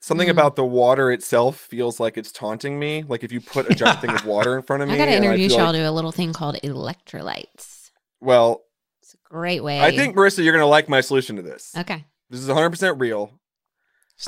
something 0.00 0.28
Mm. 0.28 0.32
about 0.32 0.54
the 0.54 0.64
water 0.64 1.10
itself 1.10 1.56
feels 1.58 1.98
like 1.98 2.16
it's 2.16 2.30
taunting 2.30 2.78
me. 2.78 3.02
Like 3.06 3.24
if 3.24 3.32
you 3.32 3.40
put 3.40 3.68
a 3.68 3.74
giant 3.74 4.00
thing 4.00 4.10
of 4.10 4.24
water 4.34 4.56
in 4.56 4.62
front 4.62 4.82
of 4.84 4.88
me, 4.88 4.94
I 4.94 4.98
got 4.98 5.06
to 5.06 5.10
and 5.12 5.24
introduce 5.24 5.50
feel 5.52 5.58
y'all 5.64 5.72
like- 5.72 5.80
to 5.82 5.88
a 5.88 5.90
little 5.90 6.12
thing 6.12 6.32
called 6.32 6.56
electrolytes. 6.62 7.90
well, 8.20 8.62
It's 9.02 9.14
a 9.14 9.18
great 9.28 9.64
way. 9.64 9.80
I 9.80 9.90
think 9.96 10.14
Marissa, 10.16 10.44
you're 10.44 10.52
gonna 10.52 10.66
like 10.66 10.88
my 10.88 11.00
solution 11.00 11.34
to 11.36 11.42
this. 11.42 11.72
Okay. 11.76 12.04
This 12.30 12.38
is 12.40 12.46
100 12.46 12.70
percent 12.70 13.00
real. 13.00 13.38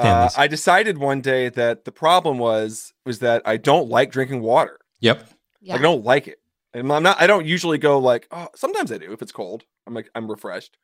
Uh, 0.01 0.29
I 0.37 0.49
decided 0.49 0.99
one 0.99 1.21
day 1.21 1.49
that 1.51 1.85
the 1.85 1.93
problem 1.93 2.39
was 2.39 2.93
was 3.07 3.21
that 3.21 3.43
I 3.47 3.57
don't 3.57 3.89
like 3.89 4.11
drinking 4.11 4.43
water. 4.43 4.81
Yep. 5.05 5.29
Yeah. 5.61 5.75
Like, 5.75 5.81
I 5.81 5.83
don't 5.83 6.05
like 6.05 6.29
it. 6.29 6.39
And 6.73 6.91
I'm 6.91 7.03
not 7.03 7.21
I 7.21 7.27
don't 7.27 7.47
usually 7.47 7.79
go 7.79 7.99
like, 7.99 8.27
oh, 8.31 8.49
sometimes 8.55 8.91
I 8.91 8.99
do 8.99 9.13
if 9.13 9.21
it's 9.23 9.33
cold. 9.33 9.65
I'm 9.87 9.93
like 9.95 10.11
I'm 10.15 10.31
refreshed. 10.31 10.77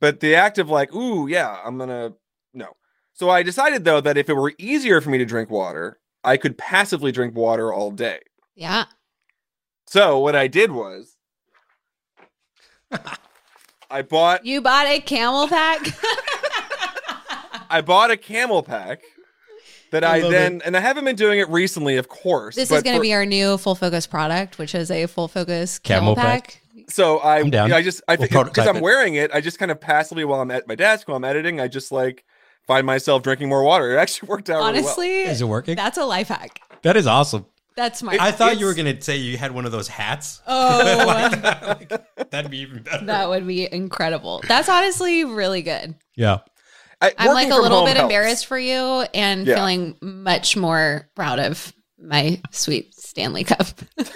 But 0.00 0.20
the 0.20 0.34
act 0.36 0.58
of 0.58 0.70
like, 0.70 0.94
ooh, 0.94 1.26
yeah, 1.26 1.58
I'm 1.64 1.76
gonna 1.78 2.12
no. 2.54 2.76
So 3.12 3.28
I 3.28 3.42
decided 3.42 3.84
though 3.84 4.00
that 4.00 4.16
if 4.16 4.28
it 4.28 4.34
were 4.34 4.52
easier 4.58 5.00
for 5.00 5.10
me 5.10 5.18
to 5.18 5.24
drink 5.24 5.50
water, 5.50 5.98
I 6.22 6.36
could 6.36 6.56
passively 6.56 7.10
drink 7.12 7.34
water 7.34 7.72
all 7.72 7.90
day. 7.90 8.20
yeah. 8.54 8.84
So 9.88 10.18
what 10.18 10.34
I 10.34 10.46
did 10.48 10.70
was 10.72 11.16
I 13.90 14.02
bought 14.02 14.44
You 14.46 14.60
bought 14.60 14.86
a 14.86 15.00
CamelBak? 15.00 15.94
I 17.70 17.80
bought 17.84 18.10
a 18.12 18.16
CamelBak 18.16 18.98
that 19.90 20.04
I 20.04 20.16
I, 20.16 20.20
love 20.20 20.32
then 20.32 20.62
and 20.64 20.76
I 20.76 20.80
haven't 20.80 21.04
been 21.04 21.16
doing 21.16 21.38
it 21.38 21.48
recently, 21.48 21.96
of 21.96 22.08
course. 22.08 22.54
this 22.56 22.68
but 22.68 22.76
is 22.76 22.82
going 22.82 22.96
to 22.96 23.02
be 23.02 23.14
our 23.14 23.24
new 23.26 23.56
full 23.58 23.74
focus 23.74 24.06
product, 24.06 24.58
which 24.58 24.74
is 24.74 24.90
a 24.90 25.06
full 25.06 25.28
focus 25.28 25.78
Camel 25.78 26.14
camel, 26.14 26.16
pack. 26.16 26.62
pack. 26.76 26.88
So 26.88 27.18
I, 27.18 27.38
I'm 27.40 27.50
down. 27.50 27.72
I 27.72 27.82
just, 27.82 28.02
I 28.06 28.16
We'll 28.16 28.28
think 28.28 28.46
because 28.46 28.66
I'm 28.68 28.76
it. 28.76 28.82
wearing 28.82 29.14
it, 29.14 29.30
I 29.32 29.40
just 29.40 29.58
kind 29.58 29.70
of 29.70 29.80
passively 29.80 30.24
while 30.24 30.40
I'm 30.40 30.50
at 30.50 30.68
my 30.68 30.74
desk 30.74 31.08
while 31.08 31.16
I'm 31.16 31.24
editing, 31.24 31.60
I 31.60 31.68
just 31.68 31.90
like 31.90 32.24
find 32.66 32.86
myself 32.86 33.22
drinking 33.22 33.48
more 33.48 33.62
water. 33.64 33.92
It 33.92 33.96
actually 33.98 34.28
worked 34.30 34.50
out. 34.50 34.58
really 34.58 34.80
well. 34.82 34.84
Honestly, 34.84 35.20
Is 35.22 35.40
it 35.40 35.46
working? 35.46 35.76
that's 35.76 35.98
a 35.98 36.04
life 36.04 36.28
hack. 36.28 36.60
That 36.82 36.96
is 36.96 37.06
awesome. 37.06 37.46
That's 37.76 37.98
smart. 37.98 38.18
I 38.20 38.30
thought 38.32 38.58
you 38.58 38.64
were 38.66 38.72
gonna 38.74 39.00
say 39.02 39.16
you 39.18 39.36
had 39.36 39.52
one 39.52 39.66
of 39.66 39.72
those 39.72 39.86
hats. 39.88 40.40
oh, 40.46 41.04
Like, 41.06 41.90
that'd 42.30 42.50
be 42.50 42.58
even 42.58 42.82
better. 42.82 43.04
that 43.06 43.28
would 43.28 43.46
be 43.46 43.70
incredible. 43.72 44.42
That's 44.48 44.68
honestly 44.68 45.24
really 45.24 45.62
good. 45.62 45.94
yeah. 46.14 46.38
I, 47.00 47.12
I'm 47.18 47.34
like 47.34 47.50
a 47.50 47.56
little 47.56 47.84
bit 47.84 47.96
helps. 47.96 48.02
embarrassed 48.12 48.46
for 48.46 48.58
you 48.58 49.04
and 49.14 49.46
Yeah. 49.46 49.56
feeling 49.56 49.96
much 50.00 50.56
more 50.56 51.08
proud 51.14 51.38
of 51.38 51.72
my 51.98 52.40
sweet 52.50 52.94
Stanley 52.94 53.44
Cup. 53.44 53.66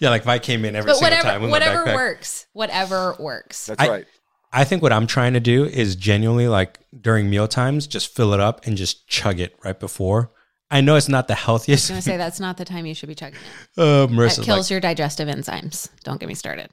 Yeah, 0.00 0.10
like 0.10 0.22
if 0.22 0.28
I 0.28 0.38
came 0.38 0.64
in 0.64 0.76
every 0.76 0.88
but 0.90 0.96
single 0.96 1.10
whatever, 1.16 1.28
time 1.28 1.42
with 1.42 1.50
whatever 1.50 1.84
my 1.84 1.90
backpack. 1.90 1.94
works, 1.96 2.46
whatever 2.52 3.16
works. 3.18 3.66
That's 3.66 3.82
I- 3.82 3.88
right. 3.88 4.06
I 4.52 4.64
think 4.64 4.82
what 4.82 4.92
I'm 4.92 5.06
trying 5.06 5.34
to 5.34 5.40
do 5.40 5.64
is 5.64 5.94
genuinely 5.96 6.48
like 6.48 6.78
during 6.98 7.28
meal 7.28 7.46
times, 7.48 7.86
just 7.86 8.14
fill 8.14 8.32
it 8.32 8.40
up 8.40 8.66
and 8.66 8.76
just 8.76 9.06
chug 9.08 9.40
it 9.40 9.54
right 9.64 9.78
before. 9.78 10.30
I 10.70 10.80
know 10.80 10.94
it's 10.96 11.08
not 11.08 11.28
the 11.28 11.34
healthiest. 11.34 11.90
I 11.90 11.96
was 11.96 12.04
healthiest. 12.04 12.08
gonna 12.08 12.14
say 12.14 12.16
that's 12.24 12.40
not 12.40 12.56
the 12.56 12.64
time 12.64 12.86
you 12.86 12.94
should 12.94 13.08
be 13.08 13.14
chugging 13.14 13.38
it. 13.76 13.78
Uh, 13.82 14.06
That 14.06 14.40
kills 14.42 14.66
like, 14.66 14.70
your 14.70 14.80
digestive 14.80 15.28
enzymes. 15.28 15.90
Don't 16.04 16.18
get 16.20 16.28
me 16.28 16.34
started. 16.34 16.70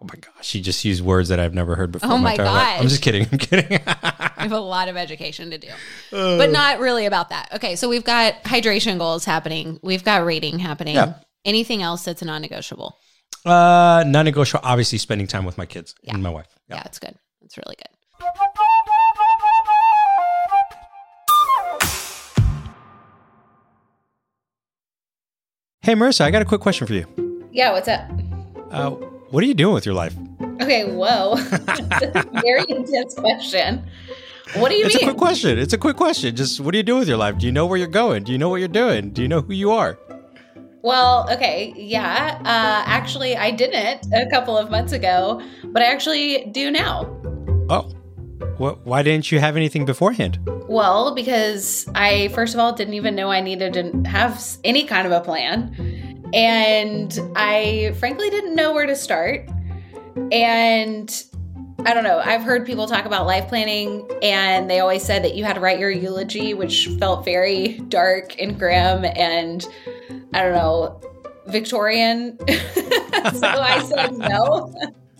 oh 0.00 0.04
my 0.06 0.14
gosh, 0.20 0.46
she 0.46 0.60
just 0.60 0.84
used 0.84 1.02
words 1.02 1.30
that 1.30 1.40
I've 1.40 1.54
never 1.54 1.74
heard 1.74 1.90
before. 1.90 2.12
Oh 2.12 2.16
in 2.16 2.22
my 2.22 2.32
entire 2.32 2.46
life. 2.46 2.80
I'm 2.82 2.88
just 2.88 3.02
kidding. 3.02 3.26
I'm 3.32 3.38
kidding. 3.38 3.80
I 4.38 4.42
have 4.44 4.52
a 4.52 4.60
lot 4.60 4.88
of 4.88 4.96
education 4.96 5.50
to 5.50 5.58
do, 5.58 5.68
but 6.10 6.50
not 6.50 6.78
really 6.78 7.06
about 7.06 7.30
that. 7.30 7.48
Okay, 7.54 7.74
so 7.76 7.88
we've 7.88 8.04
got 8.04 8.42
hydration 8.44 8.96
goals 8.98 9.24
happening. 9.24 9.80
We've 9.82 10.04
got 10.04 10.24
rating 10.24 10.60
happening. 10.60 10.94
Yeah. 10.94 11.14
Anything 11.44 11.82
else 11.82 12.04
that's 12.04 12.22
a 12.22 12.24
non-negotiable? 12.24 12.96
uh, 13.44 14.04
non-negotiable. 14.06 14.60
Obviously, 14.64 14.98
spending 14.98 15.26
time 15.26 15.44
with 15.44 15.58
my 15.58 15.66
kids 15.66 15.94
Yeah. 16.02 16.14
and 16.14 16.22
my 16.22 16.30
wife. 16.30 16.46
Yeah, 16.68 16.76
Yeah. 16.76 16.82
it's 16.86 16.98
good. 16.98 17.14
It's 17.42 17.56
really 17.56 17.76
good. 17.76 18.98
Hey, 25.82 25.94
Marissa, 25.94 26.22
I 26.22 26.30
got 26.30 26.42
a 26.42 26.44
quick 26.44 26.60
question 26.60 26.86
for 26.86 26.94
you. 26.94 27.48
Yeah, 27.52 27.72
what's 27.72 27.88
up? 27.88 28.08
Uh, 28.70 28.90
what 29.30 29.42
are 29.42 29.46
you 29.46 29.54
doing 29.54 29.74
with 29.74 29.86
your 29.86 29.94
life? 29.94 30.14
Okay, 30.60 30.84
whoa. 30.92 31.36
Very 32.42 32.64
intense 32.68 33.14
question. 33.14 33.88
What 34.54 34.70
do 34.70 34.76
you 34.76 34.86
It's 34.86 34.94
a 34.94 35.00
quick 35.00 35.16
question. 35.16 35.58
It's 35.58 35.72
a 35.72 35.78
quick 35.78 35.96
question. 35.96 36.34
Just 36.34 36.60
what 36.60 36.72
do 36.72 36.78
you 36.78 36.84
do 36.84 36.96
with 36.96 37.08
your 37.08 37.18
life? 37.18 37.38
Do 37.38 37.46
you 37.46 37.52
know 37.52 37.66
where 37.66 37.78
you're 37.78 37.86
going? 37.86 38.24
Do 38.24 38.32
you 38.32 38.38
know 38.38 38.48
what 38.48 38.56
you're 38.56 38.68
doing? 38.68 39.10
Do 39.10 39.20
you 39.22 39.28
know 39.28 39.42
who 39.42 39.52
you 39.52 39.72
are? 39.72 39.98
Well, 40.82 41.28
okay, 41.30 41.74
yeah. 41.76 42.38
Uh, 42.40 42.82
actually, 42.86 43.36
I 43.36 43.50
didn't 43.50 44.06
a 44.12 44.30
couple 44.30 44.56
of 44.56 44.70
months 44.70 44.92
ago, 44.92 45.42
but 45.64 45.82
I 45.82 45.86
actually 45.86 46.46
do 46.46 46.70
now. 46.70 47.02
Oh, 47.68 47.90
what? 48.56 48.86
Why 48.86 49.02
didn't 49.02 49.30
you 49.30 49.38
have 49.38 49.56
anything 49.56 49.84
beforehand? 49.84 50.38
Well, 50.68 51.14
because 51.14 51.88
I, 51.94 52.28
first 52.28 52.54
of 52.54 52.60
all, 52.60 52.72
didn't 52.72 52.94
even 52.94 53.14
know 53.14 53.30
I 53.30 53.40
needed 53.40 53.72
to 53.74 54.08
have 54.08 54.42
any 54.64 54.84
kind 54.84 55.06
of 55.06 55.12
a 55.12 55.20
plan. 55.20 56.30
And 56.32 57.18
I 57.36 57.94
frankly 57.98 58.30
didn't 58.30 58.54
know 58.54 58.72
where 58.72 58.86
to 58.86 58.96
start. 58.96 59.48
And 60.32 61.24
I 61.84 61.94
don't 61.94 62.04
know, 62.04 62.20
I've 62.24 62.42
heard 62.42 62.66
people 62.66 62.86
talk 62.86 63.04
about 63.04 63.26
life 63.26 63.48
planning, 63.48 64.08
and 64.22 64.68
they 64.68 64.80
always 64.80 65.02
said 65.02 65.22
that 65.24 65.36
you 65.36 65.44
had 65.44 65.54
to 65.54 65.60
write 65.60 65.78
your 65.78 65.90
eulogy, 65.90 66.52
which 66.52 66.88
felt 66.98 67.24
very 67.24 67.78
dark 67.88 68.40
and 68.40 68.58
grim 68.58 69.04
and 69.04 69.66
I 70.34 70.42
don't 70.42 70.52
know, 70.52 71.00
Victorian. 71.46 72.38
so 72.48 73.46
I 73.46 73.82
said 73.88 74.18
no. 74.18 74.74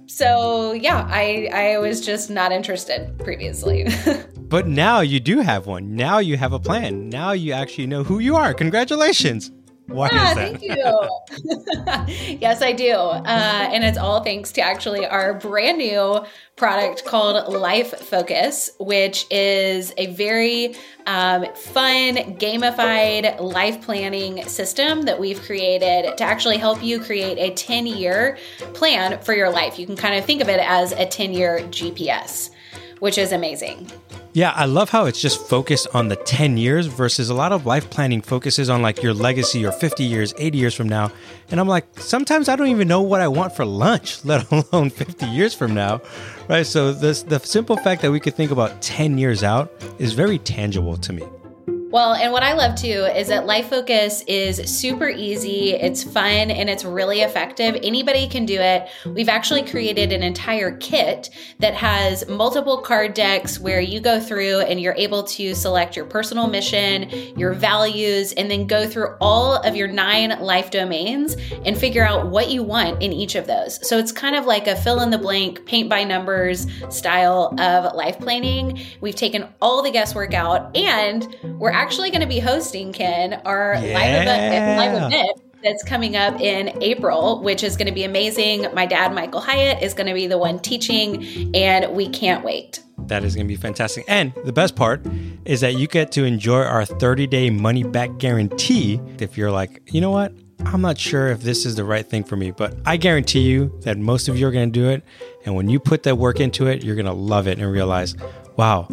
So 0.06 0.72
yeah, 0.72 1.06
I 1.10 1.48
I 1.52 1.78
was 1.78 2.04
just 2.04 2.28
not 2.30 2.52
interested 2.52 3.18
previously. 3.18 3.86
But 4.48 4.66
now 4.66 5.00
you 5.00 5.20
do 5.20 5.40
have 5.40 5.66
one. 5.66 5.94
Now 5.94 6.20
you 6.20 6.38
have 6.38 6.54
a 6.54 6.58
plan. 6.58 7.10
Now 7.10 7.32
you 7.32 7.52
actually 7.52 7.86
know 7.86 8.02
who 8.02 8.18
you 8.18 8.34
are. 8.34 8.54
Congratulations. 8.54 9.52
Why 9.88 10.08
Ah, 10.12 10.32
thank 10.34 10.62
you. 10.62 10.76
yes, 12.40 12.60
I 12.60 12.72
do. 12.72 12.92
Uh, 12.92 13.70
and 13.72 13.82
it's 13.84 13.96
all 13.96 14.22
thanks 14.22 14.52
to 14.52 14.60
actually 14.60 15.06
our 15.06 15.32
brand 15.32 15.78
new 15.78 16.20
product 16.56 17.06
called 17.06 17.52
Life 17.52 17.98
Focus, 17.98 18.70
which 18.78 19.26
is 19.30 19.94
a 19.96 20.08
very 20.08 20.74
um, 21.06 21.46
fun, 21.54 22.16
gamified 22.38 23.40
life 23.40 23.80
planning 23.80 24.46
system 24.46 25.02
that 25.02 25.18
we've 25.18 25.40
created 25.42 26.18
to 26.18 26.24
actually 26.24 26.58
help 26.58 26.82
you 26.82 27.00
create 27.00 27.38
a 27.38 27.54
10 27.54 27.86
year 27.86 28.36
plan 28.74 29.18
for 29.22 29.32
your 29.34 29.48
life. 29.50 29.78
You 29.78 29.86
can 29.86 29.96
kind 29.96 30.16
of 30.16 30.24
think 30.26 30.42
of 30.42 30.50
it 30.50 30.60
as 30.60 30.92
a 30.92 31.06
10 31.06 31.32
year 31.32 31.60
GPS, 31.70 32.50
which 32.98 33.16
is 33.16 33.32
amazing. 33.32 33.90
Yeah, 34.38 34.52
I 34.54 34.66
love 34.66 34.88
how 34.88 35.06
it's 35.06 35.20
just 35.20 35.44
focused 35.48 35.88
on 35.94 36.06
the 36.06 36.14
10 36.14 36.58
years 36.58 36.86
versus 36.86 37.28
a 37.28 37.34
lot 37.34 37.50
of 37.50 37.66
life 37.66 37.90
planning 37.90 38.22
focuses 38.22 38.70
on 38.70 38.82
like 38.82 39.02
your 39.02 39.12
legacy 39.12 39.66
or 39.66 39.72
50 39.72 40.04
years, 40.04 40.32
80 40.38 40.58
years 40.58 40.74
from 40.76 40.88
now. 40.88 41.10
And 41.50 41.58
I'm 41.58 41.66
like, 41.66 41.98
sometimes 41.98 42.48
I 42.48 42.54
don't 42.54 42.68
even 42.68 42.86
know 42.86 43.02
what 43.02 43.20
I 43.20 43.26
want 43.26 43.56
for 43.56 43.64
lunch, 43.64 44.24
let 44.24 44.48
alone 44.52 44.90
50 44.90 45.26
years 45.26 45.54
from 45.54 45.74
now. 45.74 46.02
Right? 46.48 46.64
So 46.64 46.92
this 46.92 47.24
the 47.24 47.40
simple 47.40 47.78
fact 47.78 48.00
that 48.02 48.12
we 48.12 48.20
could 48.20 48.36
think 48.36 48.52
about 48.52 48.80
10 48.80 49.18
years 49.18 49.42
out 49.42 49.72
is 49.98 50.12
very 50.12 50.38
tangible 50.38 50.96
to 50.98 51.12
me. 51.12 51.24
Well, 51.90 52.12
and 52.12 52.32
what 52.34 52.42
I 52.42 52.52
love 52.52 52.74
too 52.74 53.06
is 53.16 53.28
that 53.28 53.46
Life 53.46 53.70
Focus 53.70 54.22
is 54.26 54.58
super 54.70 55.08
easy, 55.08 55.72
it's 55.72 56.04
fun, 56.04 56.50
and 56.50 56.68
it's 56.68 56.84
really 56.84 57.22
effective. 57.22 57.78
Anybody 57.82 58.28
can 58.28 58.44
do 58.44 58.60
it. 58.60 58.90
We've 59.06 59.30
actually 59.30 59.62
created 59.62 60.12
an 60.12 60.22
entire 60.22 60.76
kit 60.76 61.30
that 61.60 61.72
has 61.72 62.28
multiple 62.28 62.82
card 62.82 63.14
decks 63.14 63.58
where 63.58 63.80
you 63.80 64.00
go 64.00 64.20
through 64.20 64.60
and 64.60 64.78
you're 64.78 64.96
able 64.98 65.22
to 65.22 65.54
select 65.54 65.96
your 65.96 66.04
personal 66.04 66.46
mission, 66.46 67.08
your 67.38 67.54
values, 67.54 68.34
and 68.34 68.50
then 68.50 68.66
go 68.66 68.86
through 68.86 69.16
all 69.18 69.54
of 69.54 69.74
your 69.74 69.88
nine 69.88 70.38
life 70.42 70.70
domains 70.70 71.38
and 71.64 71.78
figure 71.78 72.06
out 72.06 72.28
what 72.28 72.50
you 72.50 72.62
want 72.62 73.02
in 73.02 73.14
each 73.14 73.34
of 73.34 73.46
those. 73.46 73.88
So 73.88 73.96
it's 73.96 74.12
kind 74.12 74.36
of 74.36 74.44
like 74.44 74.66
a 74.66 74.76
fill 74.76 75.00
in 75.00 75.08
the 75.08 75.16
blank, 75.16 75.64
paint 75.64 75.88
by 75.88 76.04
numbers 76.04 76.66
style 76.90 77.58
of 77.58 77.94
life 77.94 78.18
planning. 78.18 78.78
We've 79.00 79.16
taken 79.16 79.48
all 79.62 79.82
the 79.82 79.90
guesswork 79.90 80.34
out 80.34 80.76
and 80.76 81.34
we're 81.58 81.77
actually 81.78 82.10
going 82.10 82.20
to 82.20 82.26
be 82.26 82.40
hosting 82.40 82.92
Ken 82.92 83.34
our 83.44 83.74
live 83.74 84.22
event 84.22 84.78
live 84.78 85.12
event 85.12 85.40
that's 85.62 85.84
coming 85.84 86.16
up 86.16 86.40
in 86.40 86.82
April, 86.82 87.40
which 87.40 87.62
is 87.62 87.76
going 87.76 87.86
to 87.86 87.92
be 87.92 88.04
amazing. 88.04 88.66
My 88.74 88.84
dad, 88.84 89.14
Michael 89.14 89.40
Hyatt, 89.40 89.82
is 89.82 89.94
going 89.94 90.06
to 90.08 90.14
be 90.14 90.26
the 90.26 90.38
one 90.38 90.58
teaching, 90.58 91.54
and 91.54 91.94
we 91.94 92.08
can't 92.08 92.44
wait. 92.44 92.82
That 93.06 93.24
is 93.24 93.34
going 93.34 93.46
to 93.46 93.48
be 93.48 93.56
fantastic. 93.56 94.04
And 94.08 94.32
the 94.44 94.52
best 94.52 94.74
part 94.74 95.06
is 95.44 95.60
that 95.60 95.74
you 95.74 95.86
get 95.86 96.10
to 96.12 96.24
enjoy 96.24 96.62
our 96.62 96.84
30 96.84 97.26
day 97.28 97.48
money 97.48 97.84
back 97.84 98.18
guarantee. 98.18 99.00
If 99.20 99.38
you're 99.38 99.52
like, 99.52 99.80
you 99.92 100.00
know 100.00 100.10
what? 100.10 100.32
I'm 100.64 100.80
not 100.80 100.98
sure 100.98 101.28
if 101.28 101.42
this 101.42 101.64
is 101.64 101.76
the 101.76 101.84
right 101.84 102.04
thing 102.04 102.24
for 102.24 102.34
me, 102.34 102.50
but 102.50 102.76
I 102.84 102.96
guarantee 102.96 103.42
you 103.42 103.78
that 103.82 103.96
most 103.96 104.28
of 104.28 104.36
you 104.36 104.48
are 104.48 104.50
going 104.50 104.72
to 104.72 104.80
do 104.80 104.88
it. 104.88 105.04
And 105.46 105.54
when 105.54 105.68
you 105.68 105.78
put 105.78 106.02
that 106.02 106.16
work 106.16 106.40
into 106.40 106.66
it, 106.66 106.82
you're 106.82 106.96
going 106.96 107.06
to 107.06 107.12
love 107.12 107.46
it 107.46 107.60
and 107.60 107.70
realize, 107.70 108.16
wow, 108.56 108.88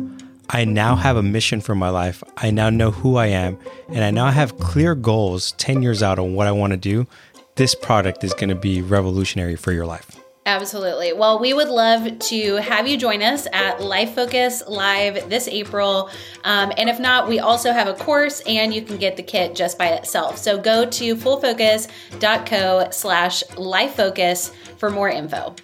I 0.50 0.66
now 0.66 0.96
have 0.96 1.18
a 1.18 1.24
mission 1.24 1.62
for 1.62 1.76
my 1.76 1.90
life. 1.90 2.24
I 2.38 2.52
now 2.52 2.70
know 2.70 2.92
who 2.92 3.16
I 3.18 3.28
am, 3.28 3.58
and 3.90 4.04
I 4.04 4.12
now 4.12 4.30
have 4.32 4.58
clear 4.60 4.96
goals 4.96 5.54
10 5.54 5.82
years 5.82 6.04
out 6.04 6.20
on 6.20 6.36
what 6.36 6.48
I 6.48 6.52
want 6.52 6.72
to 6.72 6.78
do. 6.78 7.08
This 7.56 7.74
product 7.74 8.24
is 8.24 8.34
going 8.34 8.50
to 8.50 8.56
be 8.56 8.82
revolutionary 8.82 9.56
for 9.56 9.72
your 9.72 9.86
life. 9.86 10.20
Absolutely. 10.48 11.12
Well, 11.12 11.40
we 11.40 11.56
would 11.56 11.70
love 11.70 12.20
to 12.20 12.56
have 12.58 12.88
you 12.88 12.98
join 12.98 13.24
us 13.24 13.48
at 13.52 13.82
Life 13.82 14.14
Focus 14.14 14.62
Live 14.68 15.28
this 15.28 15.48
April. 15.48 16.12
Um, 16.44 16.72
and 16.78 16.88
if 16.88 17.00
not, 17.00 17.28
we 17.28 17.40
also 17.40 17.72
have 17.72 17.88
a 17.88 17.96
course 17.96 18.42
and 18.42 18.72
you 18.72 18.84
can 18.84 18.98
get 18.98 19.18
the 19.18 19.24
kit 19.24 19.56
just 19.56 19.80
by 19.80 19.88
itself. 19.88 20.38
So 20.38 20.60
go 20.60 20.86
to 20.86 21.16
fullfocus.co 21.16 22.88
slash 22.92 23.44
life 23.58 23.96
focus 23.96 24.52
for 24.78 24.92
more 24.92 25.10
info. 25.10 25.56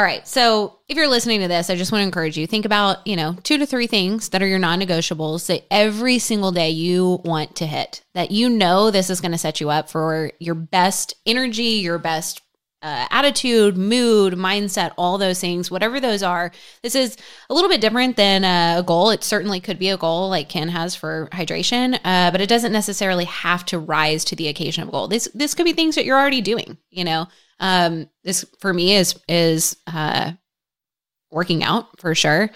All 0.00 0.06
right. 0.06 0.26
So 0.26 0.78
if 0.88 0.96
you're 0.96 1.08
listening 1.08 1.40
to 1.40 1.48
this, 1.48 1.68
I 1.68 1.76
just 1.76 1.92
want 1.92 2.00
to 2.00 2.06
encourage 2.06 2.38
you 2.38 2.46
think 2.46 2.64
about, 2.64 3.06
you 3.06 3.16
know, 3.16 3.36
two 3.42 3.58
to 3.58 3.66
three 3.66 3.86
things 3.86 4.30
that 4.30 4.42
are 4.42 4.46
your 4.46 4.58
non 4.58 4.80
negotiables 4.80 5.46
that 5.48 5.66
every 5.70 6.18
single 6.18 6.52
day 6.52 6.70
you 6.70 7.20
want 7.22 7.54
to 7.56 7.66
hit, 7.66 8.02
that 8.14 8.30
you 8.30 8.48
know 8.48 8.90
this 8.90 9.10
is 9.10 9.20
going 9.20 9.32
to 9.32 9.36
set 9.36 9.60
you 9.60 9.68
up 9.68 9.90
for 9.90 10.32
your 10.40 10.54
best 10.54 11.16
energy, 11.26 11.82
your 11.82 11.98
best 11.98 12.40
uh, 12.82 13.06
attitude, 13.10 13.76
mood, 13.76 14.34
mindset, 14.34 14.92
all 14.96 15.18
those 15.18 15.38
things, 15.40 15.70
whatever 15.70 16.00
those 16.00 16.22
are. 16.22 16.50
This 16.82 16.94
is 16.94 17.16
a 17.50 17.54
little 17.54 17.68
bit 17.68 17.80
different 17.80 18.16
than 18.16 18.44
uh, 18.44 18.80
a 18.80 18.82
goal. 18.82 19.10
It 19.10 19.22
certainly 19.22 19.60
could 19.60 19.78
be 19.78 19.90
a 19.90 19.96
goal 19.98 20.30
like 20.30 20.48
Ken 20.48 20.68
has 20.70 20.94
for 20.94 21.28
hydration, 21.32 21.98
uh, 22.04 22.30
but 22.30 22.40
it 22.40 22.48
doesn't 22.48 22.72
necessarily 22.72 23.26
have 23.26 23.64
to 23.66 23.78
rise 23.78 24.24
to 24.26 24.36
the 24.36 24.48
occasion 24.48 24.82
of 24.82 24.88
a 24.88 24.92
goal. 24.92 25.08
This 25.08 25.28
this 25.34 25.54
could 25.54 25.64
be 25.64 25.74
things 25.74 25.94
that 25.96 26.04
you're 26.06 26.18
already 26.18 26.40
doing. 26.40 26.78
You 26.90 27.04
know, 27.04 27.26
um, 27.58 28.08
this 28.24 28.44
for 28.60 28.72
me 28.72 28.94
is 28.94 29.14
is 29.28 29.76
uh, 29.86 30.32
working 31.30 31.62
out 31.62 32.00
for 32.00 32.14
sure, 32.14 32.50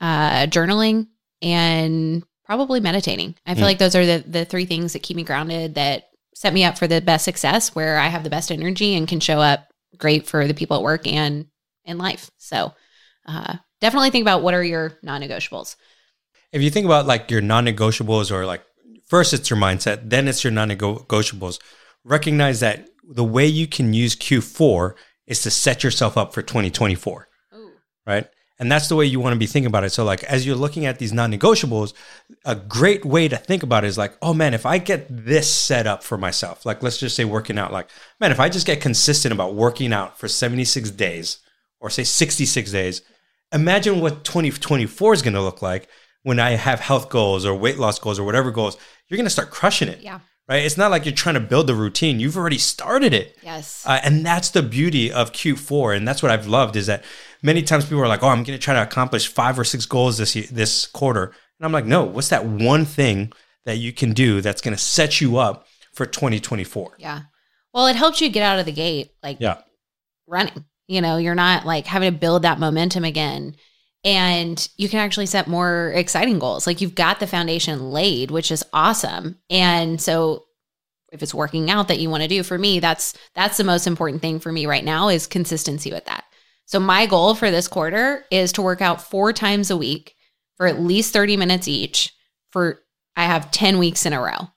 uh, 0.00 0.46
journaling, 0.46 1.08
and 1.42 2.22
probably 2.44 2.80
meditating. 2.80 3.34
I 3.44 3.54
feel 3.54 3.64
Mm. 3.64 3.66
like 3.66 3.78
those 3.78 3.94
are 3.96 4.06
the 4.06 4.24
the 4.26 4.44
three 4.44 4.66
things 4.66 4.92
that 4.92 5.02
keep 5.02 5.16
me 5.16 5.24
grounded 5.24 5.74
that 5.74 6.04
set 6.38 6.54
me 6.54 6.62
up 6.62 6.78
for 6.78 6.86
the 6.86 7.00
best 7.00 7.24
success 7.24 7.74
where 7.74 7.98
I 7.98 8.06
have 8.06 8.22
the 8.22 8.30
best 8.30 8.52
energy 8.52 8.94
and 8.94 9.08
can 9.08 9.18
show 9.18 9.40
up 9.40 9.66
great 9.96 10.28
for 10.28 10.46
the 10.46 10.54
people 10.54 10.76
at 10.76 10.84
work 10.84 11.04
and 11.04 11.46
in 11.84 11.98
life. 11.98 12.30
So 12.38 12.74
uh, 13.26 13.56
definitely 13.80 14.10
think 14.10 14.22
about 14.22 14.44
what 14.44 14.54
are 14.54 14.62
your 14.62 14.96
non-negotiables. 15.02 15.74
if 16.52 16.62
you 16.62 16.70
think 16.70 16.86
about 16.86 17.08
like 17.08 17.28
your 17.28 17.40
non-negotiables 17.40 18.30
or 18.30 18.46
like 18.46 18.62
first 19.08 19.34
it's 19.34 19.50
your 19.50 19.58
mindset 19.58 20.10
then 20.10 20.28
it's 20.28 20.44
your 20.44 20.52
non-negotiables 20.52 21.58
recognize 22.04 22.60
that 22.60 22.88
the 23.02 23.24
way 23.24 23.44
you 23.46 23.66
can 23.66 23.92
use 23.92 24.14
q4 24.14 24.94
is 25.26 25.42
to 25.42 25.50
set 25.50 25.82
yourself 25.82 26.16
up 26.16 26.32
for 26.32 26.40
2024 26.40 27.28
right 28.06 28.28
And 28.60 28.70
that's 28.70 28.88
the 28.88 28.96
way 28.96 29.06
you 29.06 29.20
want 29.20 29.34
to 29.34 29.38
be 29.38 29.46
thinking 29.46 29.68
about 29.68 29.84
it. 29.84 29.90
So, 29.90 30.04
like, 30.04 30.24
as 30.24 30.44
you're 30.44 30.56
looking 30.56 30.84
at 30.84 30.98
these 30.98 31.12
non 31.12 31.32
negotiables, 31.32 31.92
a 32.44 32.56
great 32.56 33.04
way 33.04 33.28
to 33.28 33.36
think 33.36 33.62
about 33.62 33.84
it 33.84 33.88
is 33.88 33.98
like, 33.98 34.16
oh 34.20 34.34
man, 34.34 34.52
if 34.52 34.66
I 34.66 34.78
get 34.78 35.06
this 35.08 35.52
set 35.52 35.86
up 35.86 36.02
for 36.02 36.18
myself, 36.18 36.66
like, 36.66 36.82
let's 36.82 36.98
just 36.98 37.14
say 37.14 37.24
working 37.24 37.58
out, 37.58 37.72
like, 37.72 37.88
man, 38.20 38.32
if 38.32 38.40
I 38.40 38.48
just 38.48 38.66
get 38.66 38.80
consistent 38.80 39.32
about 39.32 39.54
working 39.54 39.92
out 39.92 40.18
for 40.18 40.26
76 40.26 40.90
days 40.92 41.38
or 41.80 41.88
say 41.88 42.02
66 42.02 42.72
days, 42.72 43.02
imagine 43.52 44.00
what 44.00 44.24
2024 44.24 45.14
is 45.14 45.22
going 45.22 45.34
to 45.34 45.42
look 45.42 45.62
like 45.62 45.88
when 46.24 46.40
I 46.40 46.50
have 46.50 46.80
health 46.80 47.10
goals 47.10 47.46
or 47.46 47.54
weight 47.54 47.78
loss 47.78 47.98
goals 48.00 48.18
or 48.18 48.24
whatever 48.24 48.50
goals. 48.50 48.76
You're 49.06 49.18
going 49.18 49.26
to 49.26 49.30
start 49.30 49.50
crushing 49.50 49.88
it. 49.88 50.00
Yeah. 50.00 50.20
Right. 50.48 50.64
It's 50.64 50.78
not 50.78 50.90
like 50.90 51.04
you're 51.04 51.14
trying 51.14 51.34
to 51.34 51.40
build 51.40 51.66
the 51.66 51.74
routine. 51.74 52.20
You've 52.20 52.38
already 52.38 52.56
started 52.56 53.12
it. 53.12 53.36
Yes. 53.42 53.84
Uh, 53.86 54.00
and 54.02 54.24
that's 54.24 54.48
the 54.48 54.62
beauty 54.62 55.12
of 55.12 55.32
Q4, 55.32 55.94
and 55.94 56.08
that's 56.08 56.22
what 56.22 56.32
I've 56.32 56.46
loved 56.46 56.74
is 56.74 56.86
that 56.86 57.04
many 57.42 57.62
times 57.62 57.84
people 57.84 58.02
are 58.02 58.08
like, 58.08 58.22
"Oh, 58.22 58.28
I'm 58.28 58.42
going 58.44 58.58
to 58.58 58.62
try 58.62 58.74
to 58.74 58.82
accomplish 58.82 59.28
five 59.28 59.58
or 59.58 59.64
six 59.64 59.86
goals 59.86 60.18
this 60.18 60.34
year, 60.34 60.46
this 60.50 60.86
quarter," 60.86 61.24
and 61.24 61.66
I'm 61.66 61.72
like, 61.72 61.86
"No, 61.86 62.04
what's 62.04 62.28
that 62.28 62.46
one 62.46 62.84
thing 62.84 63.32
that 63.64 63.78
you 63.78 63.92
can 63.92 64.12
do 64.12 64.40
that's 64.40 64.60
going 64.60 64.76
to 64.76 64.82
set 64.82 65.20
you 65.20 65.38
up 65.38 65.66
for 65.92 66.06
2024?" 66.06 66.96
yeah. 66.98 67.22
Well, 67.74 67.86
it 67.86 67.96
helps 67.96 68.20
you 68.20 68.28
get 68.30 68.42
out 68.42 68.58
of 68.58 68.66
the 68.66 68.72
gate 68.72 69.12
like 69.22 69.38
Yeah, 69.40 69.58
running. 70.26 70.64
You 70.86 71.00
know, 71.00 71.18
you're 71.18 71.34
not 71.34 71.66
like 71.66 71.86
having 71.86 72.12
to 72.12 72.18
build 72.18 72.42
that 72.42 72.58
momentum 72.58 73.04
again. 73.04 73.56
And 74.04 74.68
you 74.76 74.88
can 74.88 75.00
actually 75.00 75.26
set 75.26 75.48
more 75.48 75.92
exciting 75.94 76.38
goals. 76.38 76.66
Like 76.66 76.80
you've 76.80 76.94
got 76.94 77.20
the 77.20 77.26
foundation 77.26 77.90
laid, 77.90 78.30
which 78.30 78.50
is 78.50 78.64
awesome. 78.72 79.38
And 79.50 80.00
so 80.00 80.46
if 81.12 81.22
it's 81.22 81.34
working 81.34 81.70
out 81.70 81.88
that 81.88 81.98
you 81.98 82.08
want 82.08 82.22
to 82.22 82.28
do 82.28 82.42
for 82.42 82.58
me, 82.58 82.80
that's 82.80 83.14
that's 83.34 83.56
the 83.56 83.64
most 83.64 83.86
important 83.86 84.22
thing 84.22 84.40
for 84.40 84.52
me 84.52 84.66
right 84.66 84.84
now 84.84 85.08
is 85.08 85.26
consistency 85.26 85.92
with 85.92 86.04
that. 86.06 86.24
So 86.68 86.78
my 86.78 87.06
goal 87.06 87.34
for 87.34 87.50
this 87.50 87.66
quarter 87.66 88.24
is 88.30 88.52
to 88.52 88.62
work 88.62 88.82
out 88.82 89.00
4 89.00 89.32
times 89.32 89.70
a 89.70 89.76
week 89.76 90.14
for 90.58 90.66
at 90.66 90.78
least 90.80 91.14
30 91.14 91.36
minutes 91.38 91.66
each 91.66 92.12
for 92.52 92.80
I 93.16 93.24
have 93.24 93.50
10 93.50 93.78
weeks 93.78 94.04
in 94.04 94.12
a 94.12 94.20
row. 94.20 94.48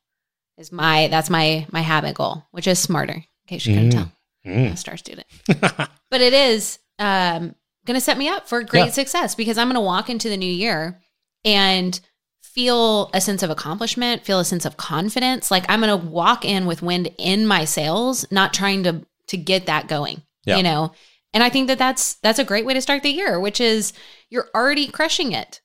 Is 0.58 0.72
my 0.74 1.08
that's 1.08 1.30
my 1.30 1.66
my 1.72 1.80
habit 1.80 2.16
goal, 2.16 2.44
which 2.52 2.68
is 2.68 2.80
smarter, 2.80 3.14
in 3.14 3.24
case 3.48 3.66
you 3.66 3.74
couldn't 3.76 3.90
Mm. 3.92 3.94
tell. 3.94 4.12
I'm 4.46 4.52
Mm. 4.52 4.74
a 4.74 4.78
star 4.78 4.98
student 4.98 5.28
but 5.48 6.20
it 6.22 6.34
is 6.34 6.80
um, 7.00 7.56
going 7.86 7.96
to 7.96 8.02
set 8.02 8.18
me 8.18 8.28
up 8.28 8.48
for 8.50 8.62
great 8.64 8.86
Yeah. 8.88 8.92
success 8.92 9.34
because 9.36 9.58
I'm 9.58 9.68
going 9.68 9.76
to 9.76 9.82
walk 9.82 10.10
into 10.10 10.30
the 10.30 10.38
new 10.38 10.52
year 10.52 11.00
and 11.46 12.00
feel 12.42 13.10
a 13.14 13.22
sense 13.22 13.42
of 13.44 13.50
accomplishment, 13.50 14.26
feel 14.26 14.40
a 14.40 14.46
sense 14.46 14.66
of 14.66 14.76
confidence. 14.78 15.50
Like 15.52 15.66
I'm 15.70 15.80
going 15.82 15.98
to 16.02 16.06
walk 16.08 16.44
in 16.44 16.66
with 16.66 16.82
wind 16.82 17.10
in 17.18 17.48
my 17.48 17.64
sails, 17.66 18.26
not 18.32 18.54
trying 18.54 18.84
to 18.84 19.06
to 19.28 19.38
get 19.38 19.68
that 19.68 19.88
going. 19.88 20.22
Yeah. 20.44 20.58
You 20.58 20.64
know, 20.64 20.92
and 21.34 21.44
I 21.44 21.50
think 21.50 21.68
that 21.68 21.78
that's 21.78 22.16
that's 22.16 22.40
a 22.40 22.44
great 22.44 22.66
way 22.66 22.74
to 22.74 22.82
start 22.82 23.04
the 23.04 23.10
year, 23.10 23.40
which 23.40 23.62
is 23.62 23.94
you're 24.30 24.50
already 24.54 24.88
crushing 24.88 25.32
it, 25.32 25.62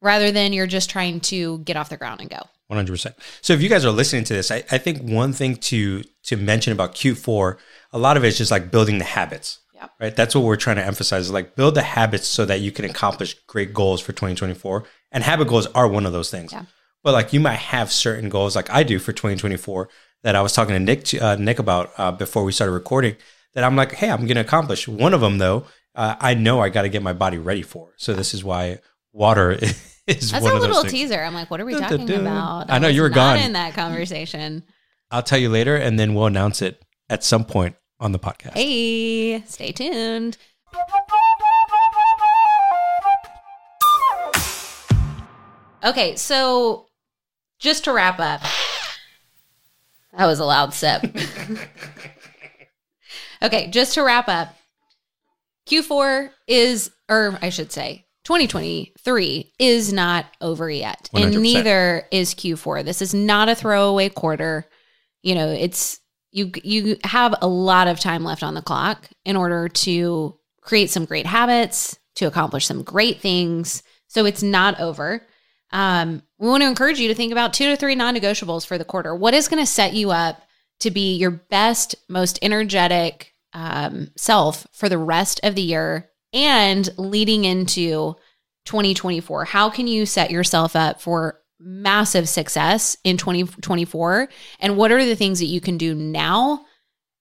rather 0.00 0.30
than 0.30 0.52
you're 0.52 0.66
just 0.66 0.90
trying 0.90 1.20
to 1.20 1.58
get 1.60 1.76
off 1.76 1.88
the 1.88 1.96
ground 1.96 2.20
and 2.20 2.30
go. 2.30 2.42
100%. 2.70 3.14
So 3.42 3.52
if 3.52 3.60
you 3.60 3.68
guys 3.68 3.84
are 3.84 3.90
listening 3.90 4.24
to 4.24 4.34
this, 4.34 4.50
I, 4.50 4.64
I 4.70 4.78
think 4.78 5.02
one 5.02 5.32
thing 5.32 5.56
to 5.56 6.02
to 6.24 6.36
mention 6.36 6.72
about 6.72 6.94
Q4, 6.94 7.58
a 7.92 7.98
lot 7.98 8.16
of 8.16 8.24
it 8.24 8.28
is 8.28 8.38
just 8.38 8.50
like 8.50 8.70
building 8.70 8.98
the 8.98 9.04
habits. 9.04 9.60
Yep. 9.74 9.90
Right? 10.00 10.16
That's 10.16 10.34
what 10.34 10.44
we're 10.44 10.56
trying 10.56 10.76
to 10.76 10.84
emphasize 10.84 11.26
is 11.26 11.32
like 11.32 11.56
build 11.56 11.74
the 11.74 11.82
habits 11.82 12.26
so 12.26 12.44
that 12.46 12.60
you 12.60 12.72
can 12.72 12.84
accomplish 12.84 13.34
great 13.46 13.74
goals 13.74 14.00
for 14.00 14.12
2024. 14.12 14.84
And 15.12 15.22
habit 15.22 15.48
goals 15.48 15.66
are 15.68 15.88
one 15.88 16.06
of 16.06 16.12
those 16.12 16.30
things. 16.30 16.52
Yeah. 16.52 16.64
But 17.02 17.12
like 17.12 17.32
you 17.32 17.40
might 17.40 17.58
have 17.58 17.92
certain 17.92 18.30
goals 18.30 18.56
like 18.56 18.70
I 18.70 18.82
do 18.82 18.98
for 18.98 19.12
2024 19.12 19.88
that 20.22 20.34
I 20.34 20.40
was 20.40 20.54
talking 20.54 20.74
to 20.74 20.80
Nick 20.80 21.04
to, 21.04 21.18
uh, 21.18 21.36
Nick 21.36 21.58
about 21.58 21.92
uh, 21.98 22.12
before 22.12 22.44
we 22.44 22.52
started 22.52 22.72
recording 22.72 23.16
that 23.54 23.64
I'm 23.64 23.76
like, 23.76 23.92
"Hey, 23.92 24.10
I'm 24.10 24.22
going 24.26 24.36
to 24.36 24.40
accomplish." 24.40 24.86
One 24.88 25.14
of 25.14 25.20
them 25.20 25.38
though, 25.38 25.66
uh, 25.94 26.16
I 26.20 26.34
know 26.34 26.60
I 26.60 26.68
got 26.68 26.82
to 26.82 26.88
get 26.88 27.02
my 27.02 27.12
body 27.12 27.38
ready 27.38 27.62
for. 27.62 27.92
So 27.96 28.14
this 28.14 28.34
is 28.34 28.42
why 28.44 28.78
water 29.12 29.52
is 30.06 30.30
That's 30.30 30.42
one 30.42 30.52
a 30.52 30.56
of 30.56 30.62
little 30.62 30.84
teaser. 30.84 31.20
I'm 31.20 31.34
like, 31.34 31.50
what 31.50 31.60
are 31.60 31.64
we 31.64 31.74
talking 31.78 32.10
about? 32.10 32.70
I 32.70 32.78
know, 32.78 32.88
you 32.88 33.02
were 33.02 33.08
not 33.08 33.14
gone. 33.14 33.38
in 33.38 33.52
that 33.54 33.74
conversation. 33.74 34.64
I'll 35.10 35.22
tell 35.22 35.38
you 35.38 35.48
later, 35.48 35.76
and 35.76 35.98
then 35.98 36.14
we'll 36.14 36.26
announce 36.26 36.60
it 36.62 36.82
at 37.08 37.22
some 37.22 37.44
point 37.44 37.76
on 38.00 38.12
the 38.12 38.18
podcast. 38.18 38.54
Hey, 38.54 39.42
stay 39.46 39.72
tuned. 39.72 40.36
Okay, 45.84 46.16
so 46.16 46.86
just 47.58 47.84
to 47.84 47.92
wrap 47.92 48.18
up, 48.18 48.40
that 50.16 50.26
was 50.26 50.38
a 50.38 50.44
loud 50.44 50.72
sip. 50.72 51.02
okay, 53.44 53.68
just 53.68 53.94
to 53.94 54.02
wrap 54.02 54.28
up, 54.28 54.54
Q4 55.68 56.30
is, 56.46 56.90
or 57.08 57.38
I 57.40 57.50
should 57.50 57.72
say, 57.72 58.06
2023 58.24 59.52
is 59.58 59.92
not 59.92 60.26
over 60.40 60.70
yet, 60.70 61.10
100%. 61.14 61.22
and 61.22 61.42
neither 61.42 62.06
is 62.10 62.34
Q4. 62.34 62.84
This 62.84 63.02
is 63.02 63.14
not 63.14 63.48
a 63.48 63.54
throwaway 63.54 64.08
quarter. 64.08 64.66
You 65.22 65.34
know, 65.34 65.48
it's 65.48 66.00
you 66.32 66.50
you 66.62 66.96
have 67.04 67.34
a 67.40 67.46
lot 67.46 67.86
of 67.86 68.00
time 68.00 68.24
left 68.24 68.42
on 68.42 68.54
the 68.54 68.62
clock 68.62 69.08
in 69.24 69.36
order 69.36 69.68
to 69.68 70.38
create 70.62 70.90
some 70.90 71.04
great 71.04 71.26
habits, 71.26 71.98
to 72.16 72.26
accomplish 72.26 72.66
some 72.66 72.82
great 72.82 73.20
things. 73.20 73.82
So 74.08 74.24
it's 74.24 74.42
not 74.42 74.80
over. 74.80 75.26
Um, 75.70 76.22
we 76.38 76.48
want 76.48 76.62
to 76.62 76.68
encourage 76.68 77.00
you 77.00 77.08
to 77.08 77.14
think 77.14 77.32
about 77.32 77.52
two 77.52 77.66
to 77.66 77.76
three 77.76 77.94
non-negotiables 77.94 78.66
for 78.66 78.78
the 78.78 78.84
quarter. 78.84 79.14
What 79.14 79.34
is 79.34 79.48
going 79.48 79.62
to 79.62 79.70
set 79.70 79.92
you 79.92 80.12
up 80.12 80.40
to 80.80 80.90
be 80.90 81.16
your 81.16 81.30
best, 81.30 81.94
most 82.08 82.38
energetic 82.40 83.33
um, 83.54 84.10
self 84.16 84.66
for 84.72 84.88
the 84.88 84.98
rest 84.98 85.40
of 85.42 85.54
the 85.54 85.62
year 85.62 86.10
and 86.32 86.88
leading 86.98 87.44
into 87.44 88.16
2024? 88.66 89.46
How 89.46 89.70
can 89.70 89.86
you 89.86 90.04
set 90.04 90.30
yourself 90.30 90.76
up 90.76 91.00
for 91.00 91.40
massive 91.60 92.28
success 92.28 92.96
in 93.04 93.16
2024? 93.16 94.28
And 94.60 94.76
what 94.76 94.92
are 94.92 95.04
the 95.04 95.16
things 95.16 95.38
that 95.38 95.46
you 95.46 95.60
can 95.60 95.78
do 95.78 95.94
now 95.94 96.66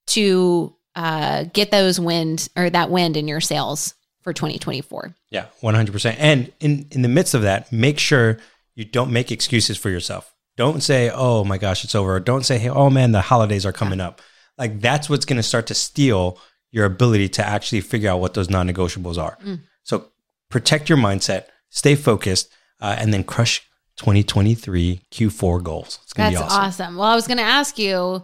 to 0.08 0.76
uh, 0.96 1.46
get 1.54 1.72
those 1.72 2.00
wind 2.00 2.50
or 2.56 2.69
that 2.69 2.89
wind 2.89 3.15
in 3.15 3.28
your 3.28 3.41
sails 3.41 3.93
for 4.22 4.34
2024? 4.34 5.15
Yeah, 5.30 5.46
one 5.62 5.76
hundred 5.76 5.91
percent. 5.91 6.19
And 6.19 6.52
in 6.60 6.88
in 6.91 7.02
the 7.02 7.08
midst 7.08 7.34
of 7.34 7.43
that, 7.43 7.72
make 7.72 8.00
sure 8.00 8.39
you 8.76 8.86
don't 8.86 9.12
make 9.12 9.32
excuses 9.32 9.78
for 9.78 9.89
yourself. 9.89 10.34
Don't 10.56 10.82
say, 10.82 11.10
"Oh 11.13 11.43
my 11.43 11.58
gosh, 11.58 11.84
it's 11.84 11.96
over." 11.96 12.15
Or 12.15 12.19
don't 12.19 12.46
say, 12.46 12.58
"Hey, 12.60 12.69
oh 12.69 12.89
man, 12.89 13.12
the 13.12 13.22
holidays 13.22 13.65
are 13.65 13.74
coming 13.74 14.00
up." 14.00 14.22
Like 14.58 14.80
that's 14.82 15.10
what's 15.10 15.26
going 15.26 15.38
to 15.38 15.44
start 15.44 15.68
to 15.68 15.74
steal 15.74 16.38
your 16.72 16.86
ability 16.86 17.30
to 17.30 17.46
actually 17.46 17.82
figure 17.82 18.10
out 18.10 18.20
what 18.20 18.34
those 18.34 18.50
non-negotiables 18.50 19.18
are. 19.18 19.38
Mm. 19.44 19.62
So 19.84 20.06
protect 20.50 20.89
your 20.89 20.98
mindset, 20.98 21.46
stay 21.70 21.96
focused, 21.96 22.50
uh, 22.82 22.96
and 22.98 23.13
then 23.13 23.24
crush 23.24 23.68
2023 23.98 25.02
Q4 25.12 25.63
goals. 25.63 26.00
It's 26.04 26.13
going 26.13 26.32
to 26.32 26.38
That's 26.39 26.52
be 26.52 26.56
awesome. 26.56 26.66
awesome. 26.86 26.98
Well, 26.98 27.08
I 27.08 27.16
was 27.16 27.28
going 27.28 27.38
to 27.38 27.44
ask 27.44 27.78
you 27.78 28.24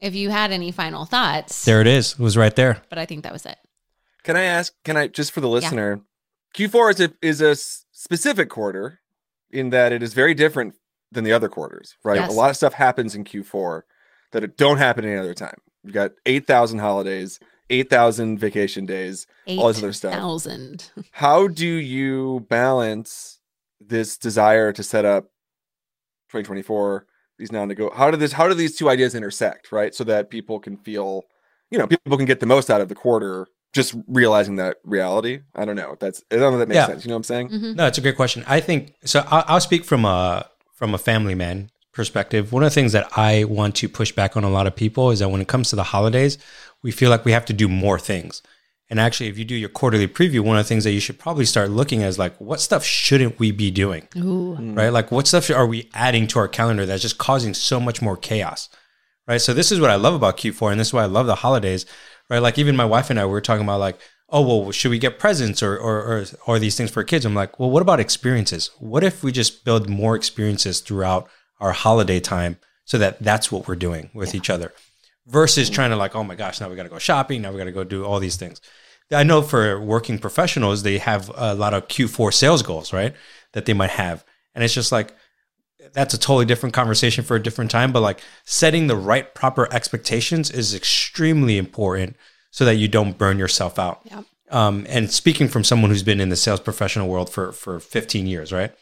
if 0.00 0.14
you 0.14 0.30
had 0.30 0.50
any 0.50 0.70
final 0.70 1.04
thoughts, 1.04 1.64
There 1.64 1.80
it 1.80 1.86
is. 1.86 2.12
It 2.12 2.18
was 2.20 2.36
right 2.36 2.54
there. 2.54 2.82
but 2.88 2.98
I 2.98 3.06
think 3.06 3.22
that 3.24 3.32
was 3.32 3.46
it. 3.46 3.58
Can 4.22 4.36
I 4.36 4.42
ask? 4.44 4.72
Can 4.84 4.96
I 4.96 5.08
just 5.08 5.32
for 5.32 5.40
the 5.40 5.48
listener? 5.48 6.00
Q4 6.56 6.90
is 6.92 7.00
a 7.00 7.12
is 7.20 7.40
a 7.42 7.50
s- 7.50 7.84
specific 7.92 8.48
quarter 8.48 9.00
in 9.50 9.70
that 9.70 9.92
it 9.92 10.02
is 10.02 10.14
very 10.14 10.32
different 10.34 10.74
than 11.12 11.24
the 11.24 11.32
other 11.32 11.48
quarters, 11.48 11.96
right? 12.04 12.16
Yes. 12.16 12.30
A 12.30 12.34
lot 12.34 12.48
of 12.50 12.56
stuff 12.56 12.72
happens 12.74 13.14
in 13.14 13.24
Q4 13.24 13.82
that 14.34 14.44
it 14.44 14.58
don't 14.58 14.76
happen 14.76 15.04
any 15.06 15.16
other 15.16 15.32
time. 15.34 15.56
You 15.84 15.92
got 15.92 16.10
eight 16.26 16.46
thousand 16.46 16.80
holidays, 16.80 17.38
eight 17.70 17.88
thousand 17.88 18.38
vacation 18.38 18.84
days. 18.84 19.26
All 19.46 19.68
this 19.68 19.78
other 19.78 19.92
stuff. 19.92 20.12
8,000. 20.14 20.90
How 21.12 21.46
do 21.48 21.66
you 21.66 22.46
balance 22.50 23.38
this 23.80 24.16
desire 24.18 24.72
to 24.72 24.82
set 24.82 25.04
up 25.04 25.24
2024? 26.30 27.06
These 27.38 27.50
now 27.52 27.66
to 27.66 27.74
go. 27.74 27.90
How 27.94 28.10
do 28.10 28.16
this? 28.16 28.32
How 28.32 28.46
do 28.48 28.54
these 28.54 28.76
two 28.76 28.88
ideas 28.88 29.14
intersect, 29.14 29.72
right? 29.72 29.92
So 29.94 30.04
that 30.04 30.30
people 30.30 30.60
can 30.60 30.76
feel, 30.76 31.24
you 31.70 31.78
know, 31.78 31.86
people 31.86 32.16
can 32.16 32.26
get 32.26 32.38
the 32.40 32.46
most 32.46 32.70
out 32.70 32.80
of 32.80 32.88
the 32.88 32.94
quarter. 32.94 33.46
Just 33.72 33.96
realizing 34.06 34.54
that 34.56 34.76
reality. 34.84 35.40
I 35.56 35.64
don't 35.64 35.74
know. 35.74 35.96
That's 35.98 36.22
I 36.30 36.36
don't 36.36 36.52
know 36.52 36.60
if 36.60 36.60
that 36.60 36.68
makes 36.68 36.76
Yeah. 36.76 36.86
sense. 36.86 37.04
You 37.04 37.08
know 37.08 37.14
what 37.16 37.18
I'm 37.18 37.24
saying? 37.24 37.48
Mhm. 37.48 37.74
No, 37.74 37.86
it's 37.88 37.98
a 37.98 38.00
great 38.00 38.14
question. 38.14 38.44
I 38.46 38.60
think 38.60 38.94
so. 39.04 39.24
I'll, 39.26 39.44
I'll 39.48 39.60
speak 39.60 39.84
from 39.84 40.04
a 40.04 40.48
from 40.72 40.94
a 40.94 40.98
family 40.98 41.34
man 41.34 41.70
perspective. 41.94 42.52
One 42.52 42.62
of 42.62 42.70
the 42.70 42.74
things 42.74 42.92
that 42.92 43.08
I 43.16 43.44
want 43.44 43.76
to 43.76 43.88
push 43.88 44.12
back 44.12 44.36
on 44.36 44.44
a 44.44 44.50
lot 44.50 44.66
of 44.66 44.76
people 44.76 45.10
is 45.10 45.20
that 45.20 45.28
when 45.28 45.40
it 45.40 45.48
comes 45.48 45.70
to 45.70 45.76
the 45.76 45.84
holidays, 45.84 46.38
we 46.82 46.90
feel 46.90 47.10
like 47.10 47.24
we 47.24 47.32
have 47.32 47.46
to 47.46 47.52
do 47.52 47.68
more 47.68 47.98
things. 47.98 48.42
And 48.90 49.00
actually, 49.00 49.28
if 49.28 49.38
you 49.38 49.44
do 49.44 49.54
your 49.54 49.70
quarterly 49.70 50.06
preview, 50.06 50.40
one 50.40 50.58
of 50.58 50.64
the 50.64 50.68
things 50.68 50.84
that 50.84 50.92
you 50.92 51.00
should 51.00 51.18
probably 51.18 51.46
start 51.46 51.70
looking 51.70 52.02
at 52.02 52.08
is 52.08 52.18
like, 52.18 52.38
what 52.38 52.60
stuff 52.60 52.84
shouldn't 52.84 53.38
we 53.38 53.50
be 53.50 53.70
doing? 53.70 54.06
Ooh. 54.16 54.56
Mm. 54.60 54.76
right? 54.76 54.90
Like, 54.90 55.10
what 55.10 55.26
stuff 55.26 55.50
are 55.50 55.66
we 55.66 55.88
adding 55.94 56.26
to 56.28 56.38
our 56.38 56.48
calendar 56.48 56.84
that's 56.84 57.02
just 57.02 57.18
causing 57.18 57.54
so 57.54 57.80
much 57.80 58.02
more 58.02 58.16
chaos, 58.16 58.68
right? 59.26 59.40
So 59.40 59.54
this 59.54 59.72
is 59.72 59.80
what 59.80 59.90
I 59.90 59.94
love 59.94 60.14
about 60.14 60.36
Q4, 60.36 60.72
and 60.72 60.80
this 60.80 60.88
is 60.88 60.92
why 60.92 61.02
I 61.02 61.06
love 61.06 61.26
the 61.26 61.36
holidays, 61.36 61.86
right? 62.28 62.40
Like 62.40 62.58
even 62.58 62.76
my 62.76 62.84
wife 62.84 63.08
and 63.08 63.18
I 63.18 63.24
we 63.24 63.32
were 63.32 63.40
talking 63.40 63.64
about 63.64 63.80
like, 63.80 63.98
oh 64.28 64.42
well, 64.42 64.70
should 64.70 64.90
we 64.90 64.98
get 64.98 65.18
presents 65.18 65.62
or 65.62 65.76
or 65.76 66.02
or, 66.02 66.24
or 66.46 66.58
these 66.58 66.76
things 66.76 66.90
for 66.90 67.04
kids? 67.04 67.24
I'm 67.24 67.34
like, 67.34 67.58
well, 67.58 67.70
what 67.70 67.82
about 67.82 68.00
experiences? 68.00 68.70
What 68.78 69.04
if 69.04 69.24
we 69.24 69.32
just 69.32 69.64
build 69.64 69.88
more 69.88 70.14
experiences 70.14 70.80
throughout 70.80 71.28
our 71.60 71.72
holiday 71.72 72.20
time 72.20 72.58
so 72.84 72.98
that 72.98 73.20
that's 73.20 73.50
what 73.50 73.66
we're 73.66 73.76
doing 73.76 74.10
with 74.12 74.34
each 74.34 74.50
other, 74.50 74.72
versus 75.26 75.70
trying 75.70 75.90
to 75.90 75.96
like, 75.96 76.14
oh 76.14 76.24
my 76.24 76.34
gosh, 76.34 76.60
now 76.60 76.68
we 76.68 76.76
got 76.76 76.82
to 76.82 76.88
go 76.88 76.98
shopping, 76.98 77.42
now 77.42 77.50
we 77.50 77.58
got 77.58 77.64
to 77.64 77.72
go 77.72 77.84
do 77.84 78.04
all 78.04 78.20
these 78.20 78.36
things. 78.36 78.60
I 79.12 79.22
know 79.22 79.42
for 79.42 79.80
working 79.80 80.18
professionals, 80.18 80.82
they 80.82 80.98
have 80.98 81.30
a 81.34 81.54
lot 81.54 81.74
of 81.74 81.88
Q4 81.88 82.32
sales 82.32 82.62
goals, 82.62 82.92
right? 82.92 83.14
That 83.52 83.66
they 83.66 83.74
might 83.74 83.90
have. 83.90 84.24
And 84.54 84.64
it's 84.64 84.74
just 84.74 84.92
like, 84.92 85.14
that's 85.92 86.14
a 86.14 86.18
totally 86.18 86.46
different 86.46 86.74
conversation 86.74 87.24
for 87.24 87.36
a 87.36 87.42
different 87.42 87.70
time. 87.70 87.92
But 87.92 88.00
like 88.00 88.20
setting 88.44 88.86
the 88.86 88.96
right 88.96 89.34
proper 89.34 89.72
expectations 89.72 90.50
is 90.50 90.74
extremely 90.74 91.58
important 91.58 92.16
so 92.50 92.64
that 92.64 92.76
you 92.76 92.88
don't 92.88 93.18
burn 93.18 93.38
yourself 93.38 93.78
out. 93.78 94.00
Yeah. 94.04 94.22
Um, 94.50 94.86
and 94.88 95.10
speaking 95.10 95.48
from 95.48 95.64
someone 95.64 95.90
who's 95.90 96.02
been 96.02 96.20
in 96.20 96.28
the 96.28 96.36
sales 96.36 96.60
professional 96.60 97.08
world 97.08 97.28
for 97.28 97.52
for 97.52 97.80
15 97.80 98.26
years, 98.26 98.52
right? 98.52 98.74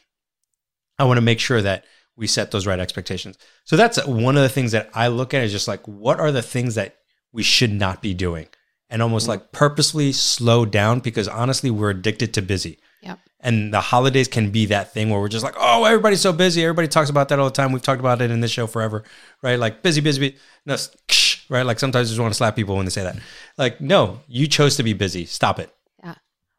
I 0.99 1.05
want 1.05 1.17
to 1.17 1.23
make 1.23 1.41
sure 1.41 1.63
that 1.63 1.85
we 2.17 2.27
set 2.27 2.51
those 2.51 2.67
right 2.67 2.79
expectations. 2.79 3.39
So 3.65 3.77
that's 3.77 4.05
one 4.07 4.37
of 4.37 4.43
the 4.43 4.49
things 4.49 4.73
that 4.73 4.91
I 4.95 5.09
look 5.09 5.35
at 5.35 5.43
is 5.43 5.53
just 5.53 5.69
like 5.69 5.87
what 5.87 6.21
are 6.21 6.33
the 6.33 6.43
things 6.43 6.75
that 6.75 6.97
we 7.33 7.43
should 7.43 7.73
not 7.73 8.03
be 8.03 8.15
doing, 8.15 8.49
and 8.91 9.03
almost 9.03 9.29
like 9.29 9.53
purposely 9.53 10.13
slow 10.13 10.65
down 10.65 11.01
because 11.01 11.29
honestly, 11.29 11.71
we're 11.71 11.91
addicted 11.91 12.35
to 12.35 12.43
busy. 12.43 12.79
Yep. 13.03 13.19
And 13.41 13.75
the 13.75 13.81
holidays 13.81 14.29
can 14.29 14.51
be 14.51 14.67
that 14.67 14.93
thing 14.93 15.11
where 15.11 15.19
we're 15.21 15.29
just 15.29 15.45
like, 15.45 15.57
oh, 15.59 15.85
everybody's 15.85 16.21
so 16.21 16.33
busy. 16.33 16.63
Everybody 16.63 16.87
talks 16.87 17.11
about 17.11 17.29
that 17.31 17.41
all 17.41 17.47
the 17.47 17.51
time. 17.51 17.73
We've 17.73 17.83
talked 17.83 17.99
about 17.99 18.23
it 18.23 18.31
in 18.31 18.41
this 18.41 18.53
show 18.53 18.69
forever, 18.69 19.03
right? 19.43 19.59
Like 19.59 19.83
busy, 19.83 20.01
busy, 20.01 20.21
busy. 20.21 20.37
No, 20.65 20.77
right? 21.49 21.67
Like 21.67 21.79
sometimes 21.79 22.09
I 22.09 22.11
just 22.11 22.21
want 22.21 22.33
to 22.33 22.37
slap 22.37 22.55
people 22.55 22.77
when 22.77 22.85
they 22.85 22.91
say 22.91 23.03
that. 23.03 23.17
Like, 23.59 23.81
no, 23.81 24.21
you 24.29 24.47
chose 24.47 24.77
to 24.77 24.83
be 24.83 24.93
busy. 24.93 25.25
Stop 25.25 25.59
it. 25.59 25.75
Yeah. 26.05 26.15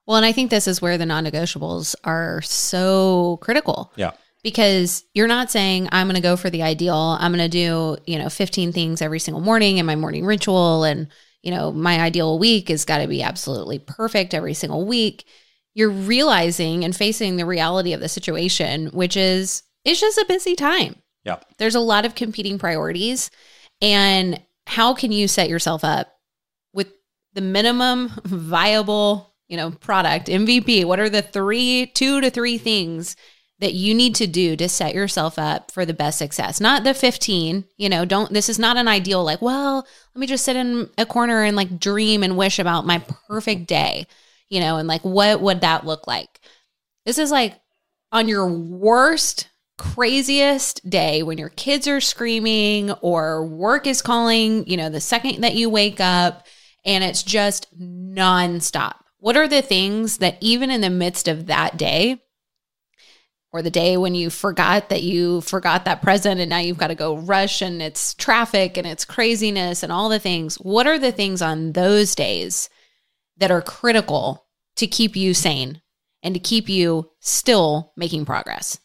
Well, 0.05 0.17
and 0.17 0.25
I 0.25 0.33
think 0.33 0.49
this 0.49 0.67
is 0.67 0.81
where 0.81 0.97
the 0.97 1.05
non 1.05 1.25
negotiables 1.25 1.95
are 2.03 2.41
so 2.41 3.37
critical. 3.41 3.93
Yeah. 3.95 4.11
Because 4.43 5.05
you're 5.13 5.27
not 5.27 5.49
saying, 5.49 5.87
I'm 5.91 6.07
going 6.07 6.15
to 6.15 6.21
go 6.21 6.35
for 6.35 6.49
the 6.49 6.63
ideal. 6.63 7.17
I'm 7.19 7.31
going 7.31 7.43
to 7.43 7.49
do, 7.49 7.97
you 8.05 8.19
know, 8.19 8.29
15 8.29 8.73
things 8.73 9.01
every 9.01 9.19
single 9.19 9.41
morning 9.41 9.77
in 9.77 9.85
my 9.85 9.95
morning 9.95 10.25
ritual. 10.25 10.83
And, 10.83 11.07
you 11.41 11.51
know, 11.51 11.71
my 11.71 11.99
ideal 11.99 12.37
week 12.37 12.69
has 12.69 12.83
got 12.83 12.97
to 12.99 13.07
be 13.07 13.23
absolutely 13.23 13.79
perfect 13.79 14.33
every 14.33 14.53
single 14.53 14.85
week. 14.85 15.25
You're 15.73 15.89
realizing 15.89 16.83
and 16.83 16.95
facing 16.95 17.37
the 17.37 17.45
reality 17.45 17.93
of 17.93 18.01
the 18.01 18.09
situation, 18.09 18.87
which 18.87 19.15
is 19.15 19.63
it's 19.85 20.01
just 20.01 20.17
a 20.17 20.25
busy 20.27 20.55
time. 20.55 20.95
Yeah. 21.23 21.37
There's 21.57 21.75
a 21.75 21.79
lot 21.79 22.05
of 22.05 22.15
competing 22.15 22.59
priorities. 22.59 23.31
And 23.81 24.41
how 24.67 24.93
can 24.93 25.11
you 25.11 25.27
set 25.27 25.49
yourself 25.49 25.83
up 25.85 26.13
with 26.73 26.91
the 27.33 27.41
minimum 27.41 28.11
viable 28.25 29.33
you 29.47 29.57
know, 29.57 29.69
product, 29.69 30.27
MVP, 30.27 30.85
what 30.85 30.99
are 30.99 31.09
the 31.09 31.21
three, 31.21 31.85
two 31.85 32.21
to 32.21 32.29
three 32.29 32.57
things 32.57 33.15
that 33.63 33.73
you 33.73 33.93
need 33.93 34.15
to 34.15 34.27
do 34.27 34.55
to 34.55 34.69
set 34.69 34.93
yourself 34.93 35.39
up 35.39 35.71
for 35.71 35.85
the 35.85 35.93
best 35.93 36.17
success? 36.17 36.61
Not 36.61 36.83
the 36.83 36.93
15, 36.93 37.65
you 37.77 37.89
know, 37.89 38.05
don't, 38.05 38.31
this 38.31 38.49
is 38.49 38.59
not 38.59 38.77
an 38.77 38.87
ideal, 38.87 39.23
like, 39.23 39.41
well, 39.41 39.87
let 40.13 40.19
me 40.19 40.27
just 40.27 40.45
sit 40.45 40.55
in 40.55 40.89
a 40.97 41.05
corner 41.05 41.43
and 41.43 41.55
like 41.55 41.79
dream 41.79 42.23
and 42.23 42.37
wish 42.37 42.59
about 42.59 42.85
my 42.85 42.99
perfect 43.27 43.67
day, 43.67 44.05
you 44.49 44.59
know, 44.59 44.77
and 44.77 44.87
like, 44.87 45.01
what 45.01 45.41
would 45.41 45.61
that 45.61 45.85
look 45.85 46.07
like? 46.07 46.39
This 47.05 47.17
is 47.17 47.31
like 47.31 47.59
on 48.11 48.27
your 48.27 48.47
worst, 48.47 49.49
craziest 49.77 50.87
day 50.87 51.23
when 51.23 51.37
your 51.37 51.49
kids 51.49 51.87
are 51.87 51.99
screaming 51.99 52.91
or 53.01 53.45
work 53.45 53.87
is 53.87 54.01
calling, 54.01 54.67
you 54.67 54.77
know, 54.77 54.89
the 54.89 55.01
second 55.01 55.41
that 55.41 55.55
you 55.55 55.69
wake 55.69 55.99
up 55.99 56.45
and 56.85 57.03
it's 57.03 57.23
just 57.23 57.67
nonstop 57.79 58.93
what 59.23 59.37
are 59.37 59.47
the 59.47 59.61
things 59.61 60.17
that 60.17 60.35
even 60.41 60.69
in 60.69 60.81
the 60.81 60.89
midst 60.89 61.29
of 61.29 61.45
that 61.45 61.77
day 61.77 62.21
or 63.53 63.61
the 63.61 63.69
day 63.69 63.95
when 63.95 64.15
you 64.15 64.31
forgot 64.31 64.89
that 64.89 65.03
you 65.03 65.39
forgot 65.41 65.85
that 65.85 66.01
present 66.01 66.41
and 66.41 66.49
now 66.49 66.57
you've 66.57 66.79
got 66.79 66.87
to 66.87 66.95
go 66.95 67.15
rush 67.15 67.61
and 67.61 67.81
it's 67.81 68.15
traffic 68.15 68.77
and 68.77 68.87
it's 68.87 69.05
craziness 69.05 69.83
and 69.83 69.91
all 69.91 70.09
the 70.09 70.19
things, 70.19 70.55
what 70.55 70.87
are 70.87 70.97
the 70.97 71.11
things 71.11 71.41
on 71.41 71.71
those 71.71 72.15
days 72.15 72.67
that 73.37 73.51
are 73.51 73.61
critical 73.61 74.47
to 74.75 74.87
keep 74.87 75.15
you 75.15 75.33
sane 75.35 75.81
and 76.23 76.33
to 76.33 76.39
keep 76.39 76.67
you 76.67 77.11
still 77.19 77.93
making 77.95 78.25
progress? 78.25 78.79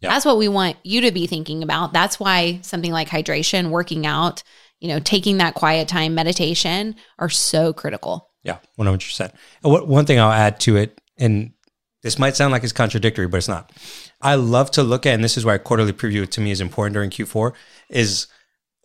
Yeah. 0.00 0.08
That's 0.10 0.24
what 0.24 0.38
we 0.38 0.48
want 0.48 0.76
you 0.82 1.02
to 1.02 1.12
be 1.12 1.26
thinking 1.26 1.62
about. 1.62 1.92
That's 1.92 2.18
why 2.18 2.60
something 2.62 2.92
like 2.92 3.08
hydration, 3.08 3.70
working 3.70 4.06
out, 4.06 4.42
you 4.78 4.88
know, 4.88 5.00
taking 5.00 5.38
that 5.38 5.54
quiet 5.54 5.88
time, 5.88 6.14
meditation 6.14 6.96
are 7.18 7.30
so 7.30 7.72
critical. 7.72 8.28
Yeah, 8.42 8.58
one 8.76 8.86
hundred 8.86 9.06
percent. 9.06 9.32
And 9.62 9.72
what 9.72 9.88
one 9.88 10.04
thing 10.04 10.20
I'll 10.20 10.30
add 10.30 10.60
to 10.60 10.76
it, 10.76 11.00
and 11.16 11.53
this 12.04 12.18
might 12.18 12.36
sound 12.36 12.52
like 12.52 12.62
it's 12.62 12.72
contradictory, 12.72 13.26
but 13.26 13.38
it's 13.38 13.48
not. 13.48 13.72
I 14.20 14.34
love 14.34 14.70
to 14.72 14.82
look 14.82 15.06
at, 15.06 15.14
and 15.14 15.24
this 15.24 15.38
is 15.38 15.44
why 15.46 15.56
quarterly 15.56 15.94
preview 15.94 16.28
to 16.28 16.40
me 16.42 16.50
is 16.50 16.60
important 16.60 16.92
during 16.92 17.08
Q4, 17.08 17.54
is 17.88 18.26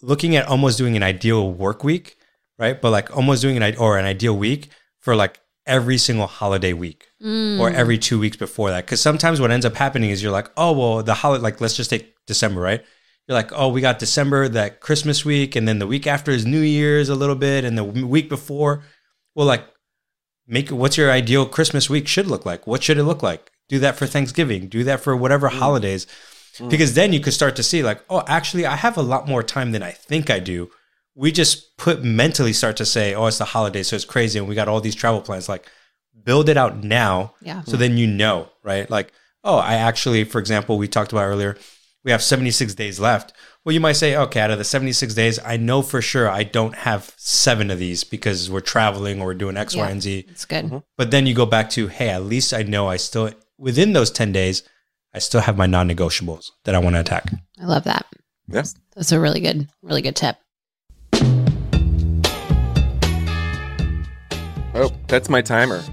looking 0.01 0.38
at 0.38 0.47
almost 0.47 0.77
doing 0.77 0.95
an 0.95 1.03
ideal 1.03 1.51
work 1.51 1.84
week, 1.84 2.15
right? 2.58 2.82
But 2.82 2.91
like 2.91 3.15
almost 3.15 3.41
doing 3.41 3.62
an 3.62 3.75
or 3.75 3.97
an 3.97 4.05
ideal 4.05 4.38
week 4.38 4.69
for 4.99 5.17
like 5.17 5.41
every 5.65 5.97
single 5.97 6.27
holiday 6.27 6.71
week 6.71 7.08
or 7.21 7.27
mm. 7.27 7.73
every 7.73 7.97
two 7.97 8.19
weeks 8.19 8.38
before 8.38 8.69
that. 8.69 8.86
Because 8.86 9.01
sometimes 9.01 9.41
what 9.41 9.51
ends 9.51 9.65
up 9.65 9.75
happening 9.75 10.12
is 10.12 10.23
you're 10.23 10.32
like, 10.32 10.49
oh 10.55 10.71
well, 10.71 11.03
the 11.03 11.13
holiday, 11.13 11.43
like 11.43 11.60
let's 11.60 11.75
just 11.75 11.89
take 11.89 12.15
December, 12.25 12.62
right? 12.62 12.82
You're 13.27 13.36
like, 13.36 13.51
oh, 13.53 13.67
we 13.67 13.82
got 13.82 13.99
December, 13.99 14.47
that 14.47 14.79
Christmas 14.79 15.25
week, 15.25 15.58
and 15.58 15.67
then 15.67 15.77
the 15.79 15.86
week 15.86 16.08
after 16.08 16.32
is 16.32 16.45
New 16.45 16.62
Year's 16.62 17.10
a 17.10 17.15
little 17.15 17.36
bit, 17.36 17.65
and 17.65 17.77
the 17.77 17.84
week 17.84 18.29
before 18.29 18.82
well, 19.36 19.47
like, 19.47 19.63
make 20.50 20.70
what's 20.70 20.98
your 20.98 21.12
ideal 21.12 21.46
Christmas 21.46 21.90
week 21.90 22.08
should 22.08 22.28
look 22.28 22.46
like? 22.46 22.66
What 22.68 22.84
should 22.84 22.98
it 22.98 23.04
look 23.04 23.22
like? 23.24 23.52
Do 23.70 23.80
that 23.80 23.96
for 23.96 24.08
Thanksgiving. 24.08 24.68
Do 24.68 24.84
that 24.84 25.00
for 25.00 25.16
whatever 25.16 25.50
Mm. 25.50 25.60
holidays, 25.60 26.08
because 26.70 26.96
then 26.96 27.14
you 27.14 27.20
could 27.22 27.34
start 27.34 27.56
to 27.56 27.64
see 27.64 27.84
like, 27.84 28.04
oh, 28.10 28.24
actually, 28.28 28.66
I 28.66 28.76
have 28.76 28.98
a 28.98 29.02
lot 29.14 29.28
more 29.28 29.44
time 29.44 29.72
than 29.72 29.84
I 29.84 29.92
think 29.92 30.30
I 30.30 30.40
do. 30.40 30.70
We 31.16 31.32
just 31.32 31.78
put 31.78 32.04
mentally 32.04 32.52
start 32.54 32.76
to 32.78 32.86
say, 32.86 33.14
oh, 33.14 33.28
it's 33.28 33.38
the 33.38 33.46
holiday, 33.46 33.84
so 33.84 33.96
it's 33.96 34.06
crazy, 34.06 34.40
and 34.40 34.48
we 34.48 34.56
got 34.56 34.68
all 34.68 34.82
these 34.82 34.96
travel 34.96 35.22
plans. 35.22 35.48
Like, 35.48 35.68
build 36.24 36.50
it 36.50 36.58
out 36.58 36.84
now, 36.84 37.34
Yeah. 37.42 37.62
so 37.64 37.78
then 37.78 37.98
you 37.98 38.08
know, 38.08 38.50
right? 38.64 38.90
Like, 38.90 39.12
oh, 39.44 39.58
I 39.58 39.76
actually, 39.76 40.24
for 40.26 40.40
example, 40.40 40.78
we 40.78 40.88
talked 40.88 41.12
about 41.12 41.26
earlier, 41.26 41.58
we 42.04 42.12
have 42.12 42.24
76 42.24 42.74
days 42.74 43.00
left. 43.00 43.34
Well, 43.69 43.75
you 43.75 43.79
might 43.82 43.97
say, 43.97 44.15
okay, 44.15 44.39
out 44.39 44.49
of 44.49 44.58
the 44.58 44.63
76 44.63 45.13
days, 45.13 45.38
I 45.45 45.55
know 45.55 45.84
for 45.84 46.01
sure 46.01 46.27
I 46.27 46.41
don't 46.41 46.73
have 46.73 47.13
seven 47.17 47.69
of 47.69 47.77
these 47.77 48.03
because 48.03 48.49
we're 48.49 48.62
traveling 48.62 49.21
or 49.21 49.25
we're 49.27 49.36
doing 49.36 49.58
X, 49.58 49.75
Y, 49.75 49.86
Yeah. 49.86 49.91
and 49.91 50.01
Z. 50.01 50.25
It's 50.27 50.43
good. 50.43 50.65
Mm-hmm. 50.65 50.77
But 50.97 51.12
then 51.12 51.27
you 51.27 51.36
go 51.36 51.45
back 51.45 51.69
to, 51.77 51.86
hey, 51.86 52.10
at 52.10 52.23
least 52.23 52.51
I 52.51 52.63
know 52.63 52.88
I 52.88 52.97
still, 52.97 53.29
within 53.60 53.93
those 53.93 54.10
10 54.10 54.32
days, 54.32 54.63
I 55.13 55.19
still 55.19 55.41
have 55.41 55.55
my 55.55 55.67
non 55.67 55.88
negotiables 55.88 56.49
that 56.65 56.73
I 56.73 56.79
want 56.79 56.95
to 56.95 57.01
attack. 57.01 57.32
I 57.62 57.65
love 57.65 57.84
that. 57.84 58.08
Yeah. 58.47 58.63
That's 58.95 59.12
a 59.12 59.19
really 59.19 59.39
good, 59.39 59.69
really 59.84 60.01
good 60.01 60.15
tip. 60.15 60.38
Oh, 64.73 64.91
that's 65.08 65.29
my 65.29 65.43
timer. 65.43 65.84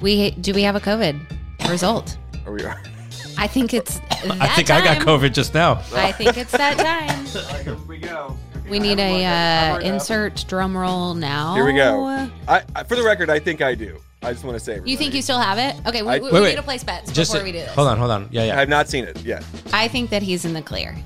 We 0.00 0.32
do 0.32 0.52
we 0.52 0.64
have 0.64 0.74
a 0.74 0.80
COVID 0.80 1.70
result? 1.70 2.18
Are 2.44 2.52
we 2.52 2.64
are? 2.64 2.82
I 3.38 3.46
think 3.46 3.74
it's. 3.74 3.98
I 4.10 4.26
that 4.38 4.52
think 4.56 4.70
I 4.70 4.82
got. 4.82 4.98
COVID 5.06 5.32
just 5.34 5.54
now. 5.54 5.82
I 5.94 6.12
think 6.12 6.36
it's 6.36 6.52
that 6.52 6.78
time. 6.78 7.24
Here 7.64 7.74
we 7.86 7.98
go. 7.98 8.36
We 8.68 8.78
need 8.80 8.98
a 8.98 9.24
uh, 9.24 9.78
insert 9.78 10.44
drum 10.48 10.76
roll 10.76 11.14
now. 11.14 11.54
Here 11.54 11.64
we 11.64 11.72
go. 11.74 12.04
I, 12.48 12.62
I, 12.74 12.82
for 12.82 12.96
the 12.96 13.02
record, 13.04 13.30
I 13.30 13.38
think 13.38 13.62
I 13.62 13.74
do. 13.76 13.98
I 14.22 14.32
just 14.32 14.44
want 14.44 14.58
to 14.58 14.64
say. 14.64 14.80
You 14.84 14.96
think 14.96 15.14
you 15.14 15.22
still 15.22 15.38
have 15.38 15.58
it? 15.58 15.80
Okay, 15.86 16.02
we, 16.02 16.08
I- 16.08 16.18
we, 16.18 16.24
Wait, 16.24 16.32
we 16.32 16.40
wait. 16.40 16.48
need 16.50 16.56
to 16.56 16.62
place 16.62 16.82
bets 16.82 17.12
Just 17.12 17.30
before 17.30 17.44
we 17.44 17.52
do 17.52 17.58
this. 17.58 17.70
hold 17.74 17.86
on, 17.86 17.96
hold 17.96 18.10
on. 18.10 18.28
Yeah, 18.32 18.44
yeah. 18.46 18.58
I've 18.60 18.68
not 18.68 18.88
seen 18.88 19.04
it 19.04 19.20
yet. 19.22 19.44
I 19.72 19.86
think 19.86 20.10
that 20.10 20.22
he's 20.22 20.44
in 20.44 20.52
the 20.52 20.62
clear. 20.62 20.96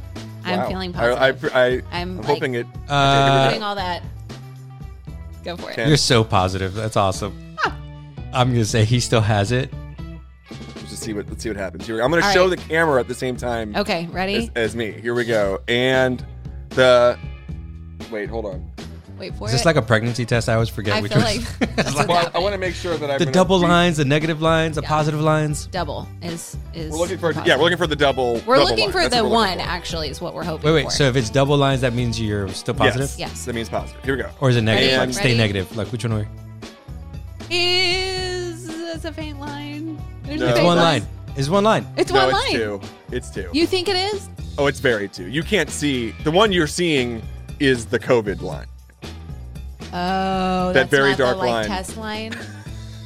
I'm 0.42 0.66
feeling 0.68 0.92
positive. 0.94 1.52
I, 1.54 1.60
I, 1.60 1.66
I'm, 1.68 1.82
I'm 1.92 2.16
like- 2.18 2.26
hoping 2.26 2.54
it. 2.54 2.66
Uh, 2.88 3.50
doing 3.50 3.62
all 3.62 3.74
that. 3.74 4.02
Go 5.44 5.56
for 5.58 5.68
it. 5.70 5.72
Okay. 5.72 5.88
You're 5.88 5.96
so 5.98 6.24
positive. 6.24 6.72
That's 6.72 6.96
awesome. 6.96 7.56
I'm 8.32 8.52
gonna 8.52 8.64
say 8.64 8.84
he 8.84 9.00
still 9.00 9.20
has 9.22 9.50
it. 9.52 9.70
Let's 11.00 11.06
see 11.06 11.14
what. 11.14 11.28
Let's 11.30 11.42
see 11.42 11.48
what 11.48 11.56
happens. 11.56 11.86
Here, 11.86 12.02
I'm 12.02 12.10
going 12.10 12.20
to 12.20 12.28
All 12.28 12.34
show 12.34 12.46
right. 12.46 12.58
the 12.58 12.68
camera 12.68 13.00
at 13.00 13.08
the 13.08 13.14
same 13.14 13.34
time 13.34 13.74
Okay, 13.74 14.06
ready? 14.12 14.50
as, 14.54 14.72
as 14.72 14.76
me. 14.76 14.92
Here 14.92 15.14
we 15.14 15.24
go. 15.24 15.58
And 15.66 16.22
the. 16.70 17.18
Wait, 18.10 18.28
hold 18.28 18.44
on. 18.44 18.70
Wait 19.18 19.34
for 19.34 19.46
Is 19.48 19.54
it. 19.54 19.56
this 19.56 19.64
like 19.64 19.76
a 19.76 19.82
pregnancy 19.82 20.26
test? 20.26 20.50
I 20.50 20.54
always 20.54 20.68
forget 20.68 20.96
I 20.96 21.00
which 21.00 21.12
feel 21.14 21.22
one. 21.22 21.36
like 21.36 21.58
that's 21.76 21.94
what's 21.94 22.06
Well, 22.08 22.30
I, 22.34 22.38
I 22.38 22.38
want 22.38 22.52
to 22.52 22.58
make 22.58 22.74
sure 22.74 22.96
that 22.98 23.10
I'm 23.10 23.18
the 23.18 23.24
double 23.26 23.58
lines, 23.58 23.96
the 23.96 24.04
negative 24.04 24.42
lines, 24.42 24.76
the 24.76 24.82
Yeah. 24.82 24.88
positive 24.90 25.20
lines. 25.22 25.66
double 25.68 26.06
is 26.22 26.56
is. 26.74 26.90
We're 26.92 26.98
looking 26.98 27.16
for. 27.16 27.28
positive. 27.32 27.46
Yeah, 27.46 27.56
we're 27.56 27.62
looking 27.64 27.78
for 27.78 27.86
the 27.86 27.96
double. 27.96 28.34
We're 28.46 28.56
double 28.56 28.64
looking 28.70 28.84
line. 28.84 28.92
for 28.92 29.00
That's 29.00 29.16
the 29.16 29.22
what 29.24 29.32
one. 29.32 29.56
for. 29.58 29.64
Actually, 29.64 30.10
is 30.10 30.20
what 30.20 30.34
we're 30.34 30.44
hoping 30.44 30.66
Wait, 30.66 30.74
wait. 30.74 30.84
for. 30.84 30.90
So 30.90 31.04
if 31.04 31.16
it's 31.16 31.30
double 31.30 31.56
lines, 31.56 31.80
that 31.80 31.94
means 31.94 32.20
you're 32.20 32.48
still 32.50 32.74
positive, 32.74 33.08
Yes. 33.16 33.18
Yes. 33.18 33.44
That 33.46 33.54
means 33.54 33.70
positive. 33.70 34.04
Here 34.04 34.16
we 34.16 34.22
go. 34.22 34.28
or 34.40 34.50
is 34.50 34.56
it 34.56 34.62
negative? 34.62 34.98
Ready? 34.98 35.12
Like 35.12 35.18
stay 35.18 35.34
negative. 35.36 35.74
Like 35.78 35.88
which 35.92 36.04
one? 36.04 36.12
Are 36.12 36.18
we? 36.18 36.26
is 37.56 38.68
it's 38.68 39.04
a 39.04 39.12
faint 39.12 39.38
line. 39.40 39.89
There's 40.30 40.40
No. 40.42 40.46
a 40.46 40.50
It's 40.50 40.60
one 40.60 40.76
line. 40.78 41.06
It's 41.36 41.48
one 41.48 41.64
line. 41.64 41.86
It's 41.96 42.12
no, 42.12 42.26
one 42.28 42.34
it's 42.44 42.52
two. 42.52 42.80
It's 43.10 43.30
two. 43.30 43.48
You 43.52 43.66
think 43.66 43.88
it 43.88 43.96
is? 43.96 44.28
oh, 44.58 44.68
it's 44.68 44.78
very 44.78 45.08
two. 45.08 45.26
You 45.26 45.42
can't 45.42 45.68
see 45.68 46.12
the 46.22 46.30
one 46.30 46.52
you're 46.52 46.68
seeing 46.68 47.20
is 47.58 47.84
the 47.86 47.98
COVID 47.98 48.40
line. 48.40 48.66
Oh, 49.92 50.68
That 50.72 50.72
that's 50.74 50.90
very 50.90 51.10
not 51.10 51.18
dark 51.18 51.36
the, 51.36 51.38
like, 51.42 51.50
line. 51.50 51.66
test 51.66 51.96
line. 51.96 52.34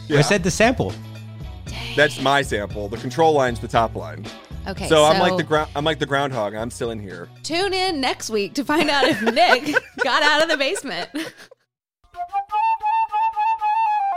Yeah, 0.07 0.19
I 0.19 0.21
said 0.21 0.43
the 0.43 0.51
sample. 0.51 0.93
Dang. 1.65 1.97
that's 1.97 2.21
my 2.21 2.43
sample. 2.43 2.89
The 2.91 2.99
control 2.99 3.33
line's 3.33 3.59
the 3.59 3.69
top 3.69 3.95
line. 3.95 4.27
Okay, 4.69 4.87
so, 4.87 5.03
I'm 5.03 5.19
like 5.19 5.39
the 5.39 5.43
ground. 5.43 5.71
I'm 5.75 5.83
like 5.83 5.99
the 5.99 6.05
groundhog. 6.05 6.55
I'm 6.55 6.71
still 6.71 6.91
in 6.91 7.01
here. 7.01 7.27
Tune 7.43 7.73
in 7.73 8.03
next 8.03 8.29
week 8.29 8.53
to 8.55 8.65
find 8.67 8.91
out 8.91 9.05
if 9.09 9.23
Nick 9.23 9.75
got 10.05 10.23
out 10.23 10.43
of 10.43 10.51
the 10.51 10.59
basement. 10.59 11.09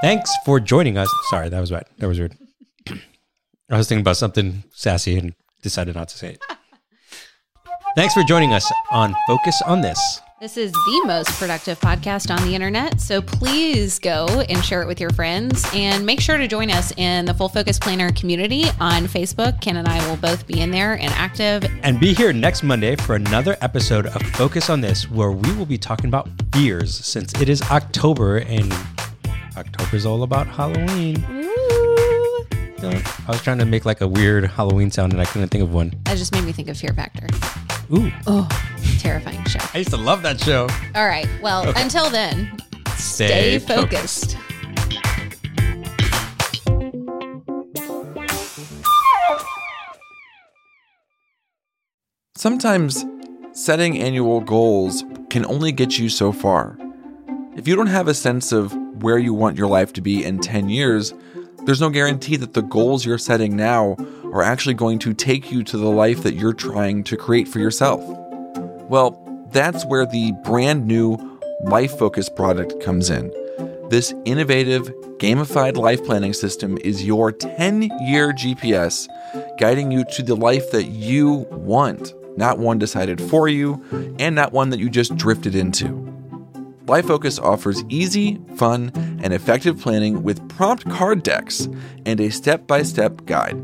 Thanks 0.02 0.30
for 0.44 0.60
joining 0.60 0.98
us. 0.98 1.10
Sorry, 1.30 1.48
that 1.48 1.60
was 1.62 1.72
bad. 1.72 1.86
That 2.00 2.08
was 2.10 2.20
weird. 2.20 2.38
I 3.70 3.78
was 3.78 3.90
thinking 3.90 4.02
about 4.02 4.16
something 4.16 4.64
sassy 4.72 5.18
and 5.18 5.34
decided 5.62 5.96
not 5.96 6.08
to 6.10 6.18
say 6.18 6.30
it. 6.34 6.42
Thanks 7.96 8.14
for 8.14 8.24
joining 8.24 8.54
us 8.54 8.72
on 8.92 9.14
Focus 9.28 9.62
on 9.64 9.82
This. 9.82 10.22
This 10.40 10.56
is 10.56 10.72
the 10.72 11.04
most 11.06 11.30
productive 11.32 11.78
podcast 11.80 12.34
on 12.34 12.48
the 12.48 12.54
internet. 12.54 13.02
So 13.02 13.22
please 13.22 14.00
go 14.00 14.28
and 14.48 14.64
share 14.64 14.84
it 14.84 14.88
with 14.88 15.02
your 15.02 15.10
friends 15.10 15.66
and 15.74 16.06
make 16.06 16.22
sure 16.22 16.38
to 16.38 16.48
join 16.48 16.70
us 16.70 16.94
in 16.96 17.26
the 17.26 17.34
Full 17.34 17.50
Focus 17.50 17.78
Planner 17.78 18.12
community 18.12 18.66
on 18.80 19.04
Facebook. 19.06 19.60
Ken 19.60 19.78
and 19.78 19.88
I 19.88 20.08
will 20.08 20.18
both 20.18 20.48
be 20.48 20.62
in 20.62 20.72
there 20.72 20.94
and 20.94 21.12
active. 21.14 21.66
And 21.82 22.00
be 22.00 22.14
here 22.14 22.32
next 22.32 22.64
Monday 22.64 22.96
for 22.96 23.16
another 23.16 23.58
episode 23.62 24.06
of 24.06 24.22
Focus 24.22 24.70
on 24.70 24.80
This, 24.80 25.10
where 25.10 25.32
we 25.32 25.52
will 25.56 25.66
be 25.66 25.80
talking 25.80 26.08
about 26.08 26.30
fears 26.54 26.96
since 26.96 27.34
it 27.42 27.50
is 27.50 27.62
October 27.64 28.38
and 28.38 28.72
October 29.58 29.96
is 29.96 30.06
all 30.06 30.24
about 30.24 30.46
Halloween. 30.48 31.47
Ooh. 32.94 33.02
I 33.28 33.32
was 33.32 33.42
trying 33.42 33.58
to 33.60 33.66
make 33.66 33.86
like 33.86 34.02
a 34.02 34.08
weird 34.08 34.46
Halloween 34.46 34.92
sound 34.92 35.14
and 35.14 35.22
I 35.22 35.26
couldn't 35.26 35.50
think 35.50 35.64
of 35.64 35.74
one. 35.74 35.94
That 36.06 36.18
just 36.18 36.32
made 36.34 36.44
me 36.44 36.52
think 36.52 36.70
of 36.70 36.78
Fear 36.78 36.94
Factor. 36.94 37.28
Ooh, 37.94 38.12
Oh, 38.28 38.48
terrifying 39.00 39.44
show. 39.46 39.60
I 39.74 39.78
used 39.80 39.92
to 39.92 39.98
love 39.98 40.22
that 40.24 40.40
show. 40.40 40.68
All 40.96 41.08
right. 41.08 41.28
Well, 41.42 41.72
until 41.78 42.10
then, 42.10 42.58
stay 42.98 43.60
focused. 43.60 44.38
Sometimes 52.36 53.06
setting 53.52 53.98
annual 53.98 54.42
goals 54.42 55.04
can 55.30 55.46
only 55.46 55.72
get 55.72 55.98
you 55.98 56.10
so 56.10 56.32
far. 56.32 56.78
If 57.56 57.68
you 57.68 57.76
don't 57.76 57.88
have 57.88 58.08
a 58.08 58.14
sense 58.14 58.52
of 58.52 58.74
where 59.02 59.18
you 59.18 59.34
want 59.34 59.58
your 59.58 59.68
life 59.68 59.94
to 59.94 60.02
be 60.02 60.24
in 60.24 60.40
10 60.40 60.70
years, 60.70 61.14
there's 61.68 61.82
no 61.82 61.90
guarantee 61.90 62.38
that 62.38 62.54
the 62.54 62.62
goals 62.62 63.06
you're 63.06 63.18
setting 63.18 63.54
now 63.58 63.98
are 64.32 64.42
actually 64.42 64.74
going 64.74 64.98
to 65.00 65.14
take 65.14 65.52
you 65.52 65.66
to 65.66 65.78
the 65.78 65.90
life 65.90 66.24
that 66.24 66.34
you're 66.34 66.54
trying 66.54 67.04
to 67.04 67.18
create 67.18 67.46
for 67.46 67.60
yourself. 67.60 68.02
Well, 68.90 69.22
that's 69.52 69.86
where 69.86 70.06
the 70.06 70.32
brand 70.46 70.88
new 70.88 71.18
Life 71.64 71.98
Focus 72.00 72.30
product 72.30 72.82
comes 72.82 73.10
in. 73.10 73.34
This 73.90 74.14
innovative, 74.24 74.88
gamified 75.18 75.76
life 75.76 76.06
planning 76.06 76.32
system 76.32 76.78
is 76.86 77.04
your 77.04 77.34
10 77.34 77.82
year 77.82 78.32
GPS 78.32 79.10
guiding 79.60 79.92
you 79.92 80.06
to 80.14 80.24
the 80.24 80.38
life 80.38 80.72
that 80.72 80.86
you 80.86 81.46
want, 81.52 82.14
not 82.38 82.60
one 82.60 82.80
decided 82.80 83.20
for 83.20 83.50
you, 83.50 83.84
and 84.20 84.36
not 84.36 84.54
one 84.54 84.70
that 84.70 84.80
you 84.80 84.90
just 84.90 85.18
drifted 85.18 85.54
into. 85.54 86.07
Life 86.88 87.08
Focus 87.08 87.38
offers 87.38 87.84
easy, 87.90 88.40
fun, 88.56 88.94
and 89.22 89.34
effective 89.34 89.78
planning 89.78 90.24
with 90.24 90.48
prompt 90.48 90.90
card 90.90 91.22
decks 91.22 91.68
and 92.06 92.22
a 92.22 92.30
step 92.30 92.66
by 92.66 92.84
step 92.84 93.26
guide. 93.26 93.62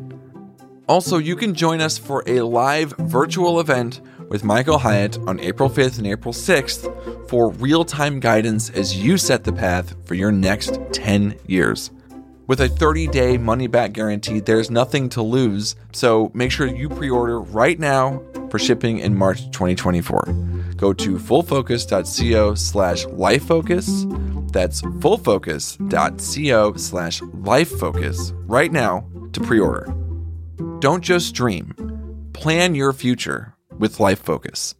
Also, 0.90 1.20
you 1.20 1.38
can 1.38 1.54
join 1.54 1.80
us 1.80 1.98
for 1.98 2.22
a 2.28 2.42
live 2.42 2.94
virtual 3.00 3.62
event 3.62 4.02
with 4.28 4.44
Michael 4.44 4.78
Hyatt 4.78 5.18
on 5.20 5.40
April 5.40 5.70
5th 5.70 6.00
and 6.00 6.08
April 6.08 6.34
6th 6.34 7.30
for 7.30 7.52
real 7.52 7.86
time 7.86 8.20
guidance 8.20 8.70
as 8.72 8.98
you 8.98 9.18
set 9.18 9.46
the 9.46 9.54
path 9.54 9.96
for 10.06 10.16
your 10.16 10.34
next 10.34 10.78
10 10.92 11.40
years. 11.48 11.92
With 12.46 12.60
a 12.60 12.68
30 12.68 13.08
day 13.08 13.38
money 13.38 13.68
back 13.68 13.94
guarantee, 13.94 14.42
there's 14.42 14.70
nothing 14.70 15.08
to 15.10 15.22
lose, 15.22 15.76
so 15.94 16.30
make 16.34 16.52
sure 16.52 16.68
you 16.68 16.90
pre 16.90 17.10
order 17.10 17.40
right 17.40 17.80
now 17.80 18.22
for 18.50 18.60
shipping 18.60 19.00
in 19.00 19.16
March 19.16 19.46
2024. 19.52 20.24
Go 20.76 20.92
to 20.92 21.16
fullfocus.co 21.18 22.56
slash 22.56 23.06
lifefocus. 23.06 24.52
That's 24.52 24.82
fullfocus.co 24.82 26.74
slash 26.76 27.22
lifefocus 27.22 28.34
right 28.46 28.72
now 28.72 29.08
to 29.32 29.40
pre 29.40 29.60
order. 29.60 29.94
Don't 30.80 31.02
just 31.02 31.34
dream, 31.34 32.30
plan 32.34 32.76
your 32.76 32.92
future 32.92 33.56
with 33.80 34.02
Life 34.02 34.20
Focus. 34.20 34.76